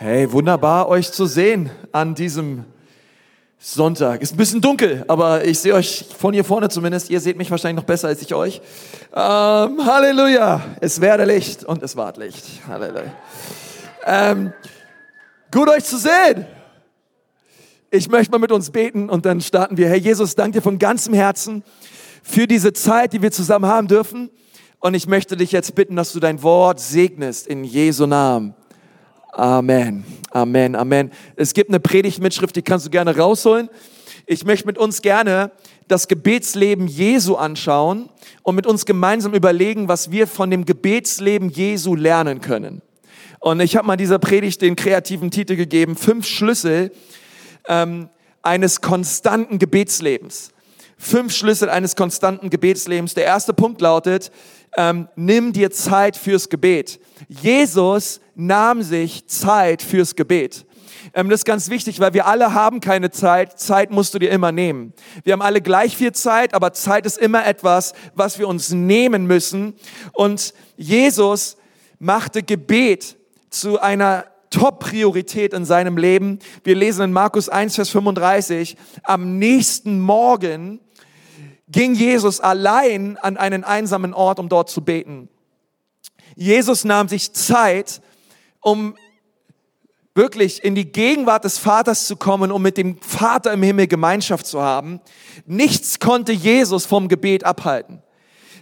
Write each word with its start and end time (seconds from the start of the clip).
Hey, 0.00 0.30
wunderbar 0.30 0.88
euch 0.88 1.10
zu 1.10 1.26
sehen 1.26 1.70
an 1.90 2.14
diesem 2.14 2.64
Sonntag. 3.58 4.22
Ist 4.22 4.32
ein 4.32 4.36
bisschen 4.36 4.60
dunkel, 4.60 5.04
aber 5.08 5.44
ich 5.44 5.58
sehe 5.58 5.74
euch 5.74 6.04
von 6.16 6.32
hier 6.32 6.44
vorne 6.44 6.68
zumindest. 6.68 7.10
Ihr 7.10 7.18
seht 7.18 7.36
mich 7.36 7.50
wahrscheinlich 7.50 7.82
noch 7.82 7.86
besser 7.86 8.06
als 8.06 8.22
ich 8.22 8.32
euch. 8.32 8.60
Ähm, 9.12 9.84
Halleluja. 9.84 10.60
Es 10.80 11.00
werde 11.00 11.24
Licht 11.24 11.64
und 11.64 11.82
es 11.82 11.96
ward 11.96 12.16
Licht. 12.16 12.44
Halleluja. 12.68 13.12
Ähm, 14.06 14.52
gut 15.50 15.68
euch 15.68 15.82
zu 15.82 15.98
sehen. 15.98 16.46
Ich 17.90 18.08
möchte 18.08 18.30
mal 18.30 18.38
mit 18.38 18.52
uns 18.52 18.70
beten 18.70 19.10
und 19.10 19.26
dann 19.26 19.40
starten 19.40 19.76
wir. 19.78 19.88
Herr 19.88 19.96
Jesus, 19.96 20.36
danke 20.36 20.58
dir 20.58 20.62
von 20.62 20.78
ganzem 20.78 21.12
Herzen 21.12 21.64
für 22.22 22.46
diese 22.46 22.72
Zeit, 22.72 23.14
die 23.14 23.20
wir 23.20 23.32
zusammen 23.32 23.66
haben 23.66 23.88
dürfen. 23.88 24.30
Und 24.78 24.94
ich 24.94 25.08
möchte 25.08 25.36
dich 25.36 25.50
jetzt 25.50 25.74
bitten, 25.74 25.96
dass 25.96 26.12
du 26.12 26.20
dein 26.20 26.40
Wort 26.44 26.78
segnest 26.78 27.48
in 27.48 27.64
Jesu 27.64 28.06
Namen. 28.06 28.54
Amen, 29.32 30.04
Amen, 30.30 30.74
Amen. 30.74 31.12
Es 31.36 31.54
gibt 31.54 31.70
eine 31.70 31.80
Predigtmitschrift, 31.80 32.56
die 32.56 32.62
kannst 32.62 32.86
du 32.86 32.90
gerne 32.90 33.16
rausholen. 33.16 33.68
Ich 34.26 34.44
möchte 34.44 34.66
mit 34.66 34.78
uns 34.78 35.02
gerne 35.02 35.52
das 35.86 36.08
Gebetsleben 36.08 36.86
Jesu 36.86 37.36
anschauen 37.36 38.08
und 38.42 38.54
mit 38.54 38.66
uns 38.66 38.84
gemeinsam 38.84 39.34
überlegen, 39.34 39.88
was 39.88 40.10
wir 40.10 40.26
von 40.26 40.50
dem 40.50 40.64
Gebetsleben 40.64 41.50
Jesu 41.50 41.94
lernen 41.94 42.40
können. 42.40 42.82
Und 43.40 43.60
ich 43.60 43.76
habe 43.76 43.86
mal 43.86 43.96
dieser 43.96 44.18
Predigt 44.18 44.62
den 44.62 44.76
kreativen 44.76 45.30
Titel 45.30 45.56
gegeben, 45.56 45.96
fünf 45.96 46.26
Schlüssel 46.26 46.90
ähm, 47.68 48.08
eines 48.42 48.80
konstanten 48.80 49.58
Gebetslebens. 49.58 50.52
Fünf 50.98 51.34
Schlüssel 51.34 51.70
eines 51.70 51.94
konstanten 51.94 52.50
Gebetslebens. 52.50 53.14
Der 53.14 53.24
erste 53.24 53.54
Punkt 53.54 53.80
lautet, 53.80 54.32
ähm, 54.76 55.08
nimm 55.14 55.52
dir 55.52 55.70
Zeit 55.70 56.16
fürs 56.16 56.48
Gebet. 56.48 57.00
Jesus 57.28 58.20
nahm 58.34 58.82
sich 58.82 59.26
Zeit 59.28 59.80
fürs 59.80 60.16
Gebet. 60.16 60.66
Ähm, 61.14 61.30
das 61.30 61.40
ist 61.40 61.44
ganz 61.44 61.70
wichtig, 61.70 62.00
weil 62.00 62.14
wir 62.14 62.26
alle 62.26 62.52
haben 62.52 62.80
keine 62.80 63.10
Zeit. 63.10 63.58
Zeit 63.60 63.90
musst 63.90 64.12
du 64.12 64.18
dir 64.18 64.30
immer 64.30 64.52
nehmen. 64.52 64.92
Wir 65.22 65.34
haben 65.34 65.42
alle 65.42 65.60
gleich 65.60 65.96
viel 65.96 66.12
Zeit, 66.12 66.52
aber 66.52 66.72
Zeit 66.72 67.06
ist 67.06 67.16
immer 67.18 67.46
etwas, 67.46 67.94
was 68.14 68.38
wir 68.38 68.48
uns 68.48 68.70
nehmen 68.70 69.26
müssen. 69.26 69.74
Und 70.12 70.52
Jesus 70.76 71.56
machte 71.98 72.42
Gebet 72.42 73.16
zu 73.50 73.80
einer 73.80 74.24
Top-Priorität 74.50 75.52
in 75.52 75.64
seinem 75.64 75.96
Leben. 75.96 76.38
Wir 76.64 76.74
lesen 76.74 77.04
in 77.04 77.12
Markus 77.12 77.48
1, 77.48 77.76
Vers 77.76 77.90
35, 77.90 78.76
am 79.02 79.38
nächsten 79.38 80.00
Morgen 80.00 80.80
ging 81.70 81.94
Jesus 81.94 82.40
allein 82.40 83.16
an 83.18 83.36
einen 83.36 83.64
einsamen 83.64 84.14
Ort, 84.14 84.38
um 84.38 84.48
dort 84.48 84.70
zu 84.70 84.82
beten. 84.82 85.28
Jesus 86.36 86.84
nahm 86.84 87.08
sich 87.08 87.32
Zeit, 87.32 88.00
um 88.60 88.96
wirklich 90.14 90.64
in 90.64 90.74
die 90.74 90.90
Gegenwart 90.90 91.44
des 91.44 91.58
Vaters 91.58 92.06
zu 92.06 92.16
kommen, 92.16 92.50
um 92.50 92.60
mit 92.60 92.76
dem 92.76 93.00
Vater 93.00 93.52
im 93.52 93.62
Himmel 93.62 93.86
Gemeinschaft 93.86 94.46
zu 94.46 94.60
haben. 94.60 95.00
Nichts 95.46 96.00
konnte 96.00 96.32
Jesus 96.32 96.86
vom 96.86 97.08
Gebet 97.08 97.44
abhalten. 97.44 98.02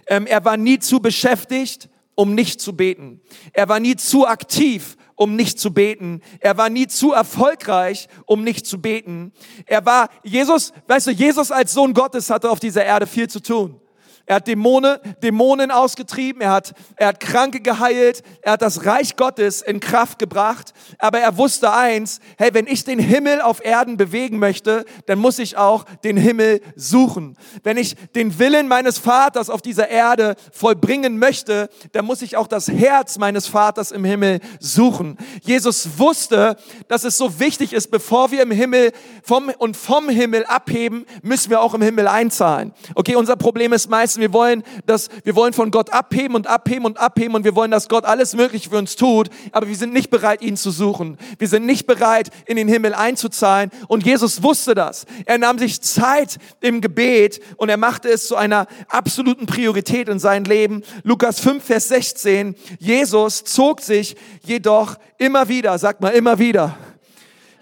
Ähm, 0.07 0.27
er 0.27 0.45
war 0.45 0.55
nie 0.55 0.79
zu 0.79 0.99
beschäftigt, 0.99 1.89
um 2.15 2.35
nicht 2.35 2.61
zu 2.61 2.75
beten. 2.75 3.21
Er 3.53 3.69
war 3.69 3.79
nie 3.79 3.95
zu 3.95 4.27
aktiv, 4.27 4.97
um 5.17 5.35
nicht 5.35 5.59
zu 5.59 5.73
beten. 5.73 6.21
Er 6.39 6.57
war 6.57 6.69
nie 6.69 6.87
zu 6.87 7.11
erfolgreich, 7.11 8.07
um 8.25 8.45
nicht 8.45 8.65
zu 8.65 8.79
beten. 8.79 9.33
Er 9.65 9.85
war, 9.85 10.09
Jesus, 10.23 10.71
weißt 10.87 11.07
du, 11.07 11.11
Jesus 11.11 11.51
als 11.51 11.73
Sohn 11.73 11.93
Gottes 11.93 12.29
hatte 12.29 12.49
auf 12.49 12.61
dieser 12.61 12.85
Erde 12.85 13.07
viel 13.07 13.27
zu 13.27 13.41
tun. 13.41 13.81
Er 14.29 14.35
hat 14.35 14.47
Dämonen, 14.47 14.97
Dämonen 15.23 15.71
ausgetrieben, 15.71 16.41
er 16.41 16.51
hat, 16.51 16.73
er 16.97 17.07
hat 17.07 17.21
Kranke 17.21 17.61
geheilt, 17.61 18.23
er 18.41 18.51
hat 18.51 18.61
das 18.61 18.85
Reich 18.85 19.15
Gottes 19.15 19.61
in 19.61 19.79
Kraft 19.79 20.19
gebracht. 20.19 20.73
Aber 20.99 21.19
er 21.19 21.37
wusste 21.37 21.71
eins, 21.71 22.19
hey, 22.37 22.53
wenn 22.53 22.67
ich 22.67 22.83
den 22.83 22.99
Himmel 22.99 23.39
auf 23.39 23.63
Erden 23.63 23.95
bewegen 23.95 24.37
möchte, 24.37 24.83
dann 25.05 25.17
muss 25.17 25.39
ich 25.39 25.55
auch 25.55 25.85
den 26.03 26.17
Himmel 26.17 26.59
suchen. 26.75 27.37
Wenn 27.63 27.77
ich 27.77 27.95
den 28.15 28.37
Willen 28.37 28.67
meines 28.67 28.97
Vaters 28.97 29.49
auf 29.49 29.61
dieser 29.61 29.87
Erde 29.87 30.35
vollbringen 30.51 31.17
möchte, 31.19 31.69
dann 31.93 32.03
muss 32.03 32.21
ich 32.21 32.35
auch 32.35 32.47
das 32.47 32.67
Herz 32.67 33.17
meines 33.17 33.47
Vaters 33.47 33.93
im 33.93 34.03
Himmel 34.03 34.41
suchen. 34.59 35.17
Jesus 35.41 35.97
wusste, 35.97 36.57
dass 36.89 37.05
es 37.05 37.17
so 37.17 37.39
wichtig 37.39 37.71
ist, 37.71 37.91
bevor 37.91 38.29
wir 38.31 38.41
im 38.41 38.51
Himmel 38.51 38.91
vom 39.23 39.49
und 39.57 39.77
vom 39.77 40.09
Himmel 40.09 40.43
abheben, 40.47 41.05
müssen 41.21 41.49
wir 41.49 41.61
auch 41.61 41.73
im 41.73 41.81
Himmel 41.81 42.09
einzahlen. 42.09 42.73
Okay, 42.93 43.15
unser 43.15 43.37
Problem 43.37 43.71
ist 43.71 43.89
meistens, 43.89 44.16
wir 44.19 44.33
wollen, 44.33 44.63
dass, 44.85 45.09
wir 45.23 45.35
wollen 45.35 45.53
von 45.53 45.71
Gott 45.71 45.91
abheben 45.91 46.35
und 46.35 46.47
abheben 46.47 46.85
und 46.85 46.97
abheben 46.97 47.35
und 47.35 47.43
wir 47.43 47.55
wollen, 47.55 47.71
dass 47.71 47.89
Gott 47.89 48.05
alles 48.05 48.35
Mögliche 48.35 48.69
für 48.69 48.77
uns 48.77 48.95
tut, 48.95 49.29
aber 49.51 49.67
wir 49.67 49.75
sind 49.75 49.93
nicht 49.93 50.09
bereit, 50.09 50.41
ihn 50.41 50.57
zu 50.57 50.71
suchen. 50.71 51.17
Wir 51.39 51.47
sind 51.47 51.65
nicht 51.65 51.87
bereit, 51.87 52.29
in 52.45 52.57
den 52.57 52.67
Himmel 52.67 52.93
einzuzahlen 52.93 53.71
und 53.87 54.05
Jesus 54.05 54.43
wusste 54.43 54.75
das. 54.75 55.05
Er 55.25 55.37
nahm 55.37 55.59
sich 55.59 55.81
Zeit 55.81 56.37
im 56.61 56.81
Gebet 56.81 57.39
und 57.57 57.69
er 57.69 57.77
machte 57.77 58.09
es 58.09 58.27
zu 58.27 58.35
einer 58.35 58.67
absoluten 58.89 59.45
Priorität 59.45 60.09
in 60.09 60.19
sein 60.19 60.43
Leben. 60.45 60.83
Lukas 61.03 61.39
5, 61.39 61.63
Vers 61.63 61.87
16. 61.89 62.55
Jesus 62.79 63.43
zog 63.43 63.81
sich 63.81 64.15
jedoch 64.43 64.95
immer 65.17 65.47
wieder, 65.49 65.77
sagt 65.77 66.01
mal 66.01 66.09
immer 66.09 66.39
wieder, 66.39 66.77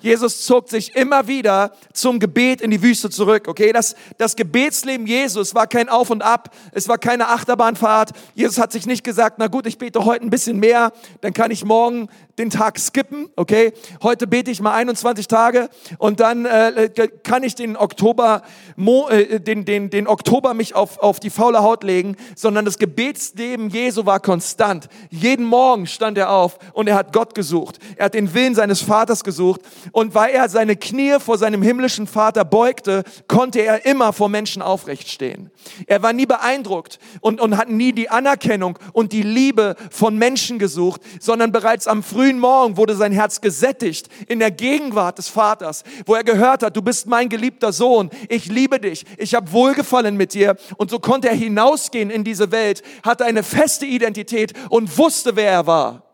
Jesus 0.06 0.46
zog 0.46 0.70
sich 0.70 0.96
immer 0.96 1.28
wieder 1.28 1.72
zum 1.92 2.20
Gebet 2.20 2.62
in 2.62 2.70
die 2.70 2.84
Wüste 2.84 3.10
zurück. 3.10 3.48
Okay, 3.48 3.74
das, 3.74 3.96
das 4.20 4.36
Gebetsleben 4.36 5.08
Jesus 5.08 5.56
war 5.56 5.66
kein 5.66 5.90
Auf 5.90 6.12
und 6.12 6.22
Ab, 6.22 6.56
es 6.74 6.88
war 6.88 7.00
keine 7.00 7.30
Achterbahnfahrt. 7.30 8.12
Jesus 8.36 8.60
hat 8.60 8.72
sich 8.72 8.86
nicht 8.86 9.04
gesagt, 9.04 9.38
na 9.40 9.48
gut, 9.48 9.66
ich 9.66 9.80
bete 9.80 10.06
heute 10.06 10.24
ein 10.24 10.30
bisschen 10.30 10.60
mehr, 10.60 10.94
dann 11.22 11.34
kann 11.34 11.50
ich 11.50 11.66
morgen 11.66 12.08
den 12.38 12.50
Tag 12.50 12.78
skippen, 12.80 13.30
okay? 13.36 13.74
Heute 14.04 14.28
bete 14.28 14.52
ich 14.52 14.62
mal 14.62 14.74
21 14.74 15.28
Tage 15.28 15.70
und 15.98 16.20
dann 16.20 16.46
äh, 16.46 16.90
kann 17.24 17.44
ich 17.44 17.56
den 17.56 17.78
Oktober, 17.78 18.44
äh, 18.78 19.40
den, 19.40 19.66
den, 19.66 19.90
den 19.90 20.08
Oktober 20.08 20.54
mich 20.54 20.76
auf, 20.76 21.00
auf 21.00 21.20
die 21.20 21.30
faule 21.30 21.64
Haut 21.64 21.84
legen, 21.84 22.16
sondern 22.36 22.66
das 22.66 22.78
Gebetsleben 22.78 23.70
Jesu 23.70 24.06
war 24.06 24.20
konstant. 24.20 24.88
Jeden 25.10 25.46
Morgen 25.46 25.88
stand 25.88 26.18
er 26.18 26.30
auf 26.30 26.60
und 26.74 26.88
er 26.88 26.96
hat 26.96 27.14
Gott 27.14 27.34
gesucht. 27.34 27.80
Er 27.96 28.06
hat 28.06 28.14
den 28.14 28.34
Willen 28.34 28.54
seines 28.54 28.82
Vaters 28.82 29.24
gesucht 29.24 29.62
und 29.96 30.14
weil 30.14 30.34
er 30.34 30.50
seine 30.50 30.76
Knie 30.76 31.22
vor 31.22 31.38
seinem 31.38 31.62
himmlischen 31.62 32.06
Vater 32.06 32.44
beugte, 32.44 33.06
konnte 33.30 33.62
er 33.62 33.86
immer 33.86 34.12
vor 34.12 34.28
Menschen 34.28 34.62
aufrecht 34.62 35.08
stehen. 35.08 35.52
Er 35.88 36.04
war 36.04 36.12
nie 36.12 36.26
beeindruckt 36.26 37.00
und, 37.22 37.40
und 37.40 37.56
hat 37.56 37.70
nie 37.70 37.94
die 37.94 38.10
Anerkennung 38.10 38.78
und 38.92 39.14
die 39.14 39.22
Liebe 39.22 39.78
von 39.90 40.18
Menschen 40.18 40.60
gesucht, 40.60 41.00
sondern 41.22 41.54
bereits 41.54 41.88
am 41.88 42.04
frühen 42.04 42.40
Morgen 42.40 42.76
wurde 42.76 42.94
sein 42.94 43.14
Herz 43.14 43.40
gesättigt 43.40 44.10
in 44.28 44.40
der 44.40 44.52
Gegenwart 44.52 45.18
des 45.18 45.30
Vaters, 45.30 45.86
wo 46.06 46.14
er 46.14 46.26
gehört 46.26 46.62
hat, 46.62 46.76
du 46.76 46.82
bist 46.82 47.08
mein 47.08 47.30
geliebter 47.30 47.72
Sohn, 47.72 48.10
ich 48.28 48.48
liebe 48.48 48.82
dich, 48.82 49.06
ich 49.18 49.34
habe 49.34 49.54
Wohlgefallen 49.54 50.18
mit 50.18 50.34
dir. 50.34 50.58
Und 50.76 50.92
so 50.92 51.00
konnte 51.00 51.30
er 51.30 51.36
hinausgehen 51.36 52.10
in 52.10 52.26
diese 52.26 52.52
Welt, 52.52 52.84
hatte 53.02 53.24
eine 53.24 53.44
feste 53.44 53.86
Identität 53.86 54.52
und 54.70 54.98
wusste, 54.98 55.38
wer 55.38 55.52
er 55.52 55.68
war. 55.68 56.05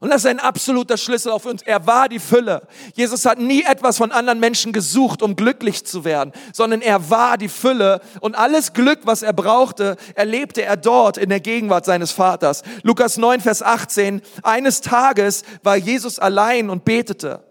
Und 0.00 0.10
das 0.10 0.22
ist 0.22 0.26
ein 0.26 0.38
absoluter 0.38 0.96
Schlüssel 0.96 1.32
auf 1.32 1.44
uns. 1.44 1.62
Er 1.62 1.86
war 1.86 2.08
die 2.08 2.20
Fülle. 2.20 2.62
Jesus 2.94 3.24
hat 3.24 3.38
nie 3.38 3.64
etwas 3.64 3.98
von 3.98 4.12
anderen 4.12 4.38
Menschen 4.38 4.72
gesucht, 4.72 5.22
um 5.22 5.34
glücklich 5.34 5.84
zu 5.84 6.04
werden, 6.04 6.32
sondern 6.52 6.82
er 6.82 7.10
war 7.10 7.36
die 7.36 7.48
Fülle. 7.48 8.00
Und 8.20 8.36
alles 8.36 8.72
Glück, 8.72 9.00
was 9.04 9.22
er 9.22 9.32
brauchte, 9.32 9.96
erlebte 10.14 10.62
er 10.62 10.76
dort 10.76 11.18
in 11.18 11.30
der 11.30 11.40
Gegenwart 11.40 11.84
seines 11.84 12.12
Vaters. 12.12 12.62
Lukas 12.82 13.16
9, 13.16 13.40
Vers 13.40 13.62
18. 13.62 14.22
Eines 14.42 14.80
Tages 14.80 15.42
war 15.64 15.76
Jesus 15.76 16.18
allein 16.18 16.70
und 16.70 16.84
betete. 16.84 17.42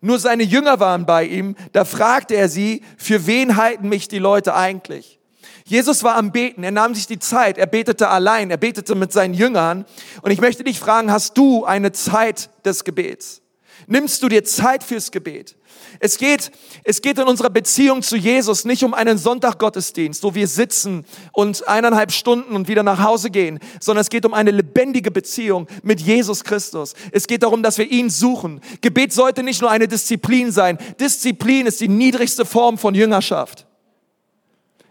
Nur 0.00 0.18
seine 0.18 0.42
Jünger 0.42 0.80
waren 0.80 1.06
bei 1.06 1.24
ihm. 1.24 1.54
Da 1.70 1.84
fragte 1.84 2.34
er 2.34 2.48
sie, 2.48 2.82
für 2.96 3.26
wen 3.28 3.56
halten 3.56 3.88
mich 3.88 4.08
die 4.08 4.18
Leute 4.18 4.54
eigentlich? 4.54 5.20
Jesus 5.64 6.02
war 6.02 6.16
am 6.16 6.32
Beten, 6.32 6.64
er 6.64 6.70
nahm 6.70 6.94
sich 6.94 7.06
die 7.06 7.18
Zeit, 7.18 7.58
er 7.58 7.66
betete 7.66 8.08
allein, 8.08 8.50
er 8.50 8.56
betete 8.56 8.94
mit 8.94 9.12
seinen 9.12 9.34
Jüngern. 9.34 9.84
Und 10.22 10.30
ich 10.30 10.40
möchte 10.40 10.64
dich 10.64 10.80
fragen, 10.80 11.12
hast 11.12 11.36
du 11.38 11.64
eine 11.64 11.92
Zeit 11.92 12.50
des 12.64 12.84
Gebets? 12.84 13.42
Nimmst 13.86 14.22
du 14.22 14.28
dir 14.28 14.44
Zeit 14.44 14.84
fürs 14.84 15.10
Gebet? 15.10 15.56
Es 15.98 16.18
geht, 16.18 16.50
es 16.84 17.02
geht 17.02 17.18
in 17.18 17.26
unserer 17.26 17.50
Beziehung 17.50 18.02
zu 18.02 18.16
Jesus 18.16 18.64
nicht 18.64 18.84
um 18.84 18.94
einen 18.94 19.18
Sonntaggottesdienst, 19.18 20.22
wo 20.22 20.34
wir 20.34 20.46
sitzen 20.46 21.04
und 21.32 21.66
eineinhalb 21.68 22.12
Stunden 22.12 22.54
und 22.54 22.68
wieder 22.68 22.82
nach 22.82 23.02
Hause 23.02 23.30
gehen, 23.30 23.58
sondern 23.80 24.02
es 24.02 24.10
geht 24.10 24.24
um 24.24 24.34
eine 24.34 24.50
lebendige 24.50 25.10
Beziehung 25.10 25.66
mit 25.82 26.00
Jesus 26.00 26.44
Christus. 26.44 26.94
Es 27.10 27.26
geht 27.26 27.42
darum, 27.42 27.62
dass 27.62 27.78
wir 27.78 27.90
ihn 27.90 28.10
suchen. 28.10 28.60
Gebet 28.80 29.12
sollte 29.12 29.42
nicht 29.42 29.60
nur 29.60 29.70
eine 29.70 29.88
Disziplin 29.88 30.52
sein. 30.52 30.78
Disziplin 31.00 31.66
ist 31.66 31.80
die 31.80 31.88
niedrigste 31.88 32.44
Form 32.44 32.78
von 32.78 32.94
Jüngerschaft. 32.94 33.66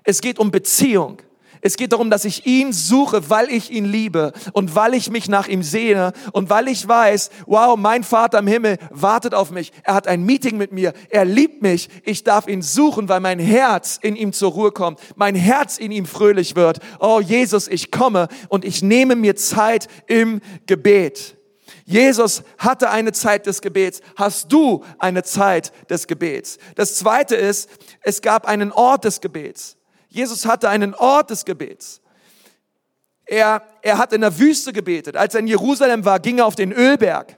Es 0.03 0.21
geht 0.21 0.39
um 0.39 0.51
Beziehung. 0.51 1.21
Es 1.63 1.77
geht 1.77 1.93
darum, 1.93 2.09
dass 2.09 2.25
ich 2.25 2.47
ihn 2.47 2.73
suche, 2.73 3.29
weil 3.29 3.49
ich 3.51 3.69
ihn 3.69 3.85
liebe 3.85 4.33
und 4.53 4.75
weil 4.75 4.95
ich 4.95 5.11
mich 5.11 5.29
nach 5.29 5.47
ihm 5.47 5.61
sehne 5.61 6.11
und 6.33 6.49
weil 6.49 6.67
ich 6.67 6.87
weiß, 6.87 7.29
wow, 7.45 7.77
mein 7.77 8.03
Vater 8.03 8.39
im 8.39 8.47
Himmel 8.47 8.77
wartet 8.89 9.35
auf 9.35 9.51
mich. 9.51 9.71
Er 9.83 9.93
hat 9.93 10.07
ein 10.07 10.23
Meeting 10.23 10.57
mit 10.57 10.71
mir. 10.71 10.93
Er 11.09 11.23
liebt 11.23 11.61
mich. 11.61 11.89
Ich 12.03 12.23
darf 12.23 12.47
ihn 12.47 12.63
suchen, 12.63 13.09
weil 13.09 13.19
mein 13.19 13.37
Herz 13.37 13.99
in 14.01 14.15
ihm 14.15 14.33
zur 14.33 14.51
Ruhe 14.51 14.71
kommt. 14.71 14.99
Mein 15.15 15.35
Herz 15.35 15.77
in 15.77 15.91
ihm 15.91 16.07
fröhlich 16.07 16.55
wird. 16.55 16.79
Oh 16.99 17.21
Jesus, 17.21 17.67
ich 17.67 17.91
komme 17.91 18.27
und 18.49 18.65
ich 18.65 18.81
nehme 18.81 19.15
mir 19.15 19.35
Zeit 19.35 19.87
im 20.07 20.41
Gebet. 20.65 21.37
Jesus 21.85 22.41
hatte 22.57 22.89
eine 22.89 23.11
Zeit 23.11 23.45
des 23.45 23.61
Gebets. 23.61 24.01
Hast 24.15 24.51
du 24.51 24.83
eine 24.97 25.21
Zeit 25.21 25.71
des 25.91 26.07
Gebets? 26.07 26.57
Das 26.75 26.95
zweite 26.95 27.35
ist, 27.35 27.69
es 28.01 28.21
gab 28.23 28.47
einen 28.47 28.71
Ort 28.71 29.05
des 29.05 29.21
Gebets. 29.21 29.77
Jesus 30.11 30.45
hatte 30.45 30.69
einen 30.69 30.93
Ort 30.93 31.29
des 31.29 31.45
Gebets. 31.45 32.01
Er, 33.25 33.63
er 33.81 33.97
hat 33.97 34.11
in 34.13 34.21
der 34.21 34.37
Wüste 34.37 34.73
gebetet. 34.73 35.15
Als 35.15 35.33
er 35.33 35.39
in 35.39 35.47
Jerusalem 35.47 36.03
war, 36.05 36.19
ging 36.19 36.39
er 36.39 36.45
auf 36.45 36.55
den 36.55 36.73
Ölberg 36.73 37.37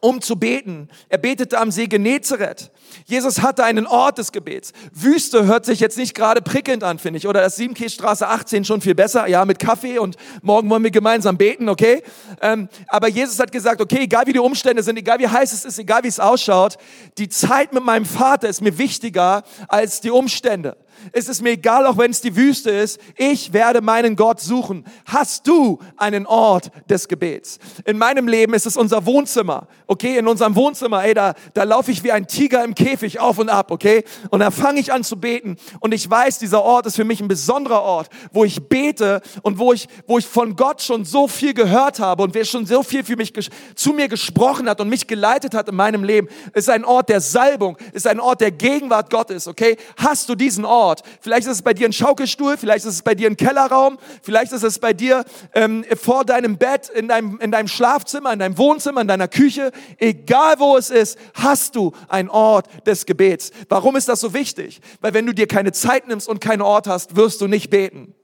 um 0.00 0.20
zu 0.20 0.36
beten. 0.36 0.88
Er 1.08 1.18
betete 1.18 1.58
am 1.58 1.70
See 1.70 1.86
Genezareth. 1.86 2.70
Jesus 3.04 3.42
hatte 3.42 3.64
einen 3.64 3.86
Ort 3.86 4.18
des 4.18 4.32
Gebets. 4.32 4.72
Wüste 4.92 5.46
hört 5.46 5.64
sich 5.64 5.80
jetzt 5.80 5.98
nicht 5.98 6.14
gerade 6.14 6.42
prickelnd 6.42 6.84
an, 6.84 6.98
finde 6.98 7.18
ich. 7.18 7.26
Oder 7.26 7.40
das 7.40 7.56
Siebenkehlstraße 7.56 8.26
18 8.26 8.64
schon 8.64 8.80
viel 8.80 8.94
besser. 8.94 9.26
Ja, 9.26 9.44
mit 9.44 9.58
Kaffee 9.58 9.98
und 9.98 10.16
morgen 10.42 10.68
wollen 10.70 10.82
wir 10.82 10.90
gemeinsam 10.90 11.36
beten, 11.36 11.68
okay? 11.68 12.02
Ähm, 12.40 12.68
aber 12.88 13.08
Jesus 13.08 13.38
hat 13.38 13.52
gesagt, 13.52 13.80
okay, 13.80 14.00
egal 14.00 14.26
wie 14.26 14.32
die 14.32 14.38
Umstände 14.38 14.82
sind, 14.82 14.98
egal 14.98 15.18
wie 15.18 15.28
heiß 15.28 15.52
es 15.52 15.64
ist, 15.64 15.78
egal 15.78 16.02
wie 16.02 16.08
es 16.08 16.20
ausschaut, 16.20 16.76
die 17.18 17.28
Zeit 17.28 17.72
mit 17.72 17.84
meinem 17.84 18.04
Vater 18.04 18.48
ist 18.48 18.60
mir 18.60 18.78
wichtiger 18.78 19.42
als 19.68 20.00
die 20.00 20.10
Umstände. 20.10 20.76
Es 21.12 21.28
ist 21.28 21.42
mir 21.42 21.50
egal, 21.50 21.86
auch 21.86 21.98
wenn 21.98 22.10
es 22.10 22.20
die 22.20 22.34
Wüste 22.36 22.70
ist. 22.70 23.00
Ich 23.16 23.52
werde 23.52 23.80
meinen 23.80 24.16
Gott 24.16 24.40
suchen. 24.40 24.84
Hast 25.06 25.46
du 25.46 25.78
einen 25.96 26.26
Ort 26.26 26.70
des 26.88 27.08
Gebets? 27.08 27.58
In 27.84 27.98
meinem 27.98 28.28
Leben 28.28 28.54
ist 28.54 28.66
es 28.66 28.76
unser 28.76 29.06
Wohnzimmer. 29.06 29.66
Okay, 29.86 30.18
in 30.18 30.26
unserem 30.26 30.54
Wohnzimmer, 30.56 31.04
ey, 31.04 31.14
da, 31.14 31.34
da 31.54 31.62
laufe 31.62 31.90
ich 31.90 32.02
wie 32.02 32.12
ein 32.12 32.26
Tiger 32.26 32.64
im 32.64 32.74
Käfig 32.74 33.20
auf 33.20 33.38
und 33.38 33.48
ab, 33.48 33.70
okay? 33.70 34.04
Und 34.30 34.40
da 34.40 34.50
fange 34.50 34.80
ich 34.80 34.92
an 34.92 35.04
zu 35.04 35.16
beten. 35.16 35.56
Und 35.80 35.94
ich 35.94 36.08
weiß, 36.08 36.38
dieser 36.38 36.62
Ort 36.62 36.86
ist 36.86 36.96
für 36.96 37.04
mich 37.04 37.20
ein 37.20 37.28
besonderer 37.28 37.82
Ort, 37.82 38.08
wo 38.32 38.44
ich 38.44 38.68
bete 38.68 39.20
und 39.42 39.58
wo 39.58 39.72
ich, 39.72 39.88
wo 40.06 40.18
ich 40.18 40.26
von 40.26 40.56
Gott 40.56 40.82
schon 40.82 41.04
so 41.04 41.28
viel 41.28 41.54
gehört 41.54 42.00
habe 42.00 42.22
und 42.22 42.34
wer 42.34 42.44
schon 42.44 42.66
so 42.66 42.82
viel 42.82 43.04
für 43.04 43.16
mich, 43.16 43.32
zu 43.74 43.92
mir 43.92 44.08
gesprochen 44.08 44.68
hat 44.68 44.80
und 44.80 44.88
mich 44.88 45.06
geleitet 45.06 45.54
hat 45.54 45.68
in 45.68 45.76
meinem 45.76 46.04
Leben. 46.04 46.28
Ist 46.52 46.70
ein 46.70 46.84
Ort 46.84 47.08
der 47.08 47.20
Salbung, 47.20 47.76
ist 47.92 48.06
ein 48.06 48.20
Ort 48.20 48.40
der 48.40 48.50
Gegenwart 48.50 49.10
Gottes, 49.10 49.46
okay? 49.46 49.76
Hast 49.96 50.28
du 50.28 50.34
diesen 50.34 50.64
Ort? 50.64 50.85
Ort. 50.86 51.02
Vielleicht 51.20 51.46
ist 51.46 51.54
es 51.54 51.62
bei 51.62 51.74
dir 51.74 51.88
ein 51.88 51.92
Schaukelstuhl, 51.92 52.56
vielleicht 52.56 52.84
ist 52.84 52.94
es 52.94 53.02
bei 53.02 53.14
dir 53.14 53.28
ein 53.28 53.36
Kellerraum, 53.36 53.98
vielleicht 54.22 54.52
ist 54.52 54.62
es 54.62 54.78
bei 54.78 54.92
dir 54.92 55.24
ähm, 55.54 55.84
vor 56.00 56.24
deinem 56.24 56.58
Bett, 56.58 56.88
in 56.88 57.08
deinem, 57.08 57.38
in 57.40 57.50
deinem 57.50 57.68
Schlafzimmer, 57.68 58.32
in 58.32 58.38
deinem 58.38 58.56
Wohnzimmer, 58.56 59.00
in 59.00 59.08
deiner 59.08 59.28
Küche. 59.28 59.72
Egal 59.98 60.58
wo 60.58 60.76
es 60.76 60.90
ist, 60.90 61.18
hast 61.34 61.74
du 61.74 61.92
einen 62.08 62.28
Ort 62.28 62.68
des 62.86 63.06
Gebets. 63.06 63.50
Warum 63.68 63.96
ist 63.96 64.08
das 64.08 64.20
so 64.20 64.32
wichtig? 64.32 64.80
Weil 65.00 65.14
wenn 65.14 65.26
du 65.26 65.34
dir 65.34 65.48
keine 65.48 65.72
Zeit 65.72 66.06
nimmst 66.06 66.28
und 66.28 66.40
keinen 66.40 66.62
Ort 66.62 66.86
hast, 66.86 67.16
wirst 67.16 67.40
du 67.40 67.48
nicht 67.48 67.70
beten. 67.70 68.14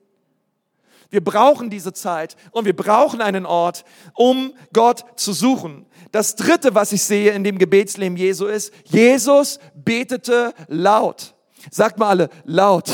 Wir 1.12 1.23
brauchen 1.23 1.69
diese 1.69 1.93
Zeit 1.93 2.37
und 2.53 2.65
wir 2.65 2.75
brauchen 2.75 3.20
einen 3.20 3.44
Ort, 3.44 3.85
um 4.15 4.55
Gott 4.73 5.05
zu 5.17 5.35
suchen. 5.35 5.85
Das 6.11 6.37
dritte, 6.37 6.75
was 6.75 6.93
ich 6.93 7.03
sehe 7.03 7.32
in 7.32 7.44
dem 7.44 7.58
Gebetsleben 7.58 8.17
Jesu 8.17 8.47
ist, 8.47 8.73
Jesus 8.85 9.58
betete 9.75 10.55
laut. 10.69 11.35
Sagt 11.70 11.99
mal 11.99 12.09
alle 12.09 12.29
laut. 12.44 12.91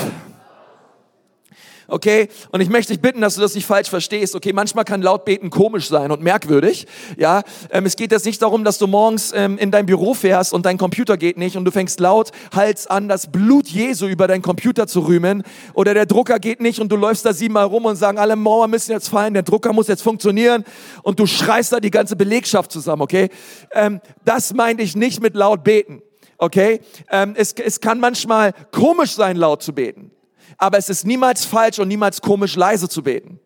Okay? 1.91 2.29
Und 2.53 2.61
ich 2.61 2.69
möchte 2.69 2.93
dich 2.93 3.01
bitten, 3.01 3.23
dass 3.23 3.35
du 3.37 3.41
das 3.41 3.55
nicht 3.55 3.67
falsch 3.67 3.89
verstehst. 3.89 4.37
Okay, 4.37 4.53
manchmal 4.53 4.85
kann 4.85 5.01
laut 5.01 5.25
beten 5.25 5.49
komisch 5.49 5.89
sein 5.89 6.11
und 6.11 6.23
merkwürdig. 6.23 6.87
Ja, 7.17 7.43
ähm, 7.71 7.87
es 7.87 7.97
geht 7.97 8.13
jetzt 8.13 8.27
nicht 8.27 8.43
darum, 8.43 8.63
dass 8.63 8.77
du 8.77 8.87
morgens 8.87 9.33
ähm, 9.35 9.57
in 9.57 9.71
dein 9.71 9.87
Büro 9.87 10.13
fährst 10.13 10.53
und 10.53 10.67
dein 10.67 10.77
Computer 10.77 11.17
geht 11.17 11.39
nicht 11.39 11.57
und 11.57 11.65
du 11.65 11.71
fängst 11.71 11.99
laut 11.99 12.31
Hals 12.55 12.87
an, 12.87 13.09
das 13.09 13.33
Blut 13.33 13.69
Jesu 13.69 14.07
über 14.07 14.29
deinen 14.29 14.43
Computer 14.43 14.87
zu 14.87 15.01
rühmen. 15.01 15.43
Oder 15.73 15.95
der 15.95 16.05
Drucker 16.05 16.39
geht 16.39 16.61
nicht 16.61 16.79
und 16.79 16.93
du 16.93 16.97
läufst 16.97 17.25
da 17.25 17.33
siebenmal 17.33 17.65
rum 17.65 17.87
und 17.87 17.97
sagen, 17.97 18.19
alle 18.19 18.37
Mauern 18.37 18.71
müssen 18.71 18.93
jetzt 18.93 19.09
fallen, 19.09 19.33
der 19.33 19.43
Drucker 19.43 19.73
muss 19.73 19.89
jetzt 19.89 20.03
funktionieren 20.03 20.65
und 21.03 21.19
du 21.19 21.27
schreist 21.27 21.73
da 21.73 21.81
die 21.81 21.91
ganze 21.91 22.17
Belegschaft 22.17 22.71
zusammen. 22.71 23.01
Okay? 23.01 23.31
Ähm, 23.73 24.03
das 24.27 24.53
meinte 24.53 24.83
ich 24.83 24.95
nicht 24.95 25.23
mit 25.23 25.35
laut 25.35 25.65
beten 25.65 26.03
okay? 26.39 26.81
Ähm, 27.11 27.35
es, 27.37 27.53
es 27.53 27.81
kann 27.81 28.01
manchmal 28.01 28.53
komisch 28.73 29.15
sein, 29.15 29.37
laut 29.37 29.63
zu 29.63 29.75
beten. 29.75 30.11
Aber 30.57 30.79
es 30.79 30.89
ist 30.89 31.05
niemals 31.05 31.45
falsch 31.45 31.79
und 31.79 31.89
niemals 31.89 32.21
komisch, 32.21 32.57
leise 32.57 32.89
zu 32.89 33.03
beten. 33.03 33.39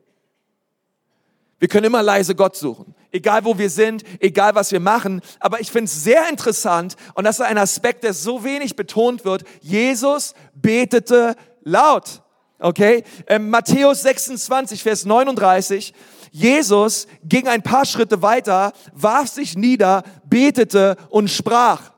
Wir 1.59 1.69
können 1.69 1.87
immer 1.87 2.03
leise 2.03 2.35
Gott 2.35 2.57
suchen. 2.57 2.95
Egal 3.13 3.45
wo 3.45 3.57
wir 3.57 3.71
sind, 3.71 4.03
egal 4.19 4.55
was 4.57 4.73
wir 4.73 4.81
machen. 4.81 5.21
Aber 5.39 5.61
ich 5.61 5.71
finde 5.71 5.85
es 5.85 6.03
sehr 6.03 6.29
interessant 6.29 6.97
und 7.15 7.23
das 7.23 7.39
ist 7.39 7.45
ein 7.45 7.59
Aspekt, 7.59 8.03
der 8.03 8.15
so 8.15 8.43
wenig 8.43 8.75
betont 8.75 9.25
wird. 9.25 9.45
Jesus 9.61 10.35
betete 10.55 11.37
laut. 11.63 12.23
Okay? 12.59 13.05
Ähm, 13.29 13.51
Matthäus 13.51 14.03
26, 14.03 14.83
Vers 14.83 15.05
39. 15.05 15.95
Jesus 16.33 17.07
ging 17.23 17.47
ein 17.47 17.63
paar 17.63 17.85
Schritte 17.85 18.23
weiter, 18.23 18.73
warf 18.93 19.29
sich 19.29 19.57
nieder, 19.57 20.03
betete 20.25 20.97
und 21.11 21.29
sprach. 21.29 21.92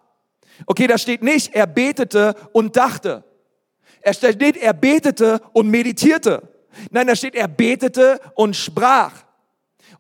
Okay, 0.67 0.87
da 0.87 0.99
steht 0.99 1.23
nicht, 1.23 1.55
er 1.55 1.67
betete 1.67 2.35
und 2.53 2.77
dachte. 2.77 3.25
Er 4.01 4.15
steht 4.15 4.41
nicht, 4.41 4.57
er 4.57 4.73
betete 4.73 5.41
und 5.53 5.69
meditierte. 5.69 6.49
Nein, 6.91 7.07
da 7.07 7.17
steht, 7.17 7.35
er 7.35 7.49
betete 7.49 8.21
und 8.35 8.55
sprach. 8.55 9.25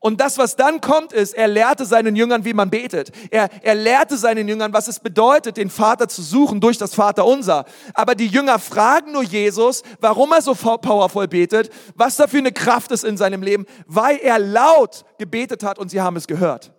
Und 0.04 0.20
das, 0.20 0.36
was 0.36 0.54
dann 0.54 0.82
kommt, 0.82 1.14
ist, 1.14 1.32
er 1.32 1.48
lehrte 1.48 1.86
seinen 1.86 2.14
Jüngern, 2.14 2.44
wie 2.44 2.52
man 2.52 2.68
betet. 2.68 3.10
Er, 3.30 3.48
er 3.62 3.74
lehrte 3.74 4.18
seinen 4.18 4.46
Jüngern, 4.46 4.74
was 4.74 4.86
es 4.86 5.00
bedeutet, 5.00 5.56
den 5.56 5.70
Vater 5.70 6.08
zu 6.08 6.20
suchen 6.20 6.60
durch 6.60 6.76
das 6.76 6.94
Vaterunser. 6.94 7.64
Aber 7.94 8.14
die 8.14 8.26
Jünger 8.26 8.58
fragen 8.58 9.12
nur 9.12 9.22
Jesus, 9.22 9.82
warum 10.00 10.32
er 10.32 10.42
so 10.42 10.54
powervoll 10.54 11.26
betet, 11.26 11.70
was 11.94 12.16
da 12.16 12.26
für 12.26 12.36
eine 12.36 12.52
Kraft 12.52 12.90
ist 12.90 13.02
in 13.02 13.16
seinem 13.16 13.42
Leben, 13.42 13.64
weil 13.86 14.18
er 14.18 14.38
laut 14.38 15.06
gebetet 15.16 15.62
hat 15.62 15.78
und 15.78 15.88
sie 15.88 16.02
haben 16.02 16.16
es 16.16 16.26
gehört. 16.26 16.72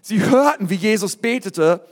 Sie 0.00 0.22
hörten, 0.22 0.70
wie 0.70 0.76
Jesus 0.76 1.16
betete 1.16 1.84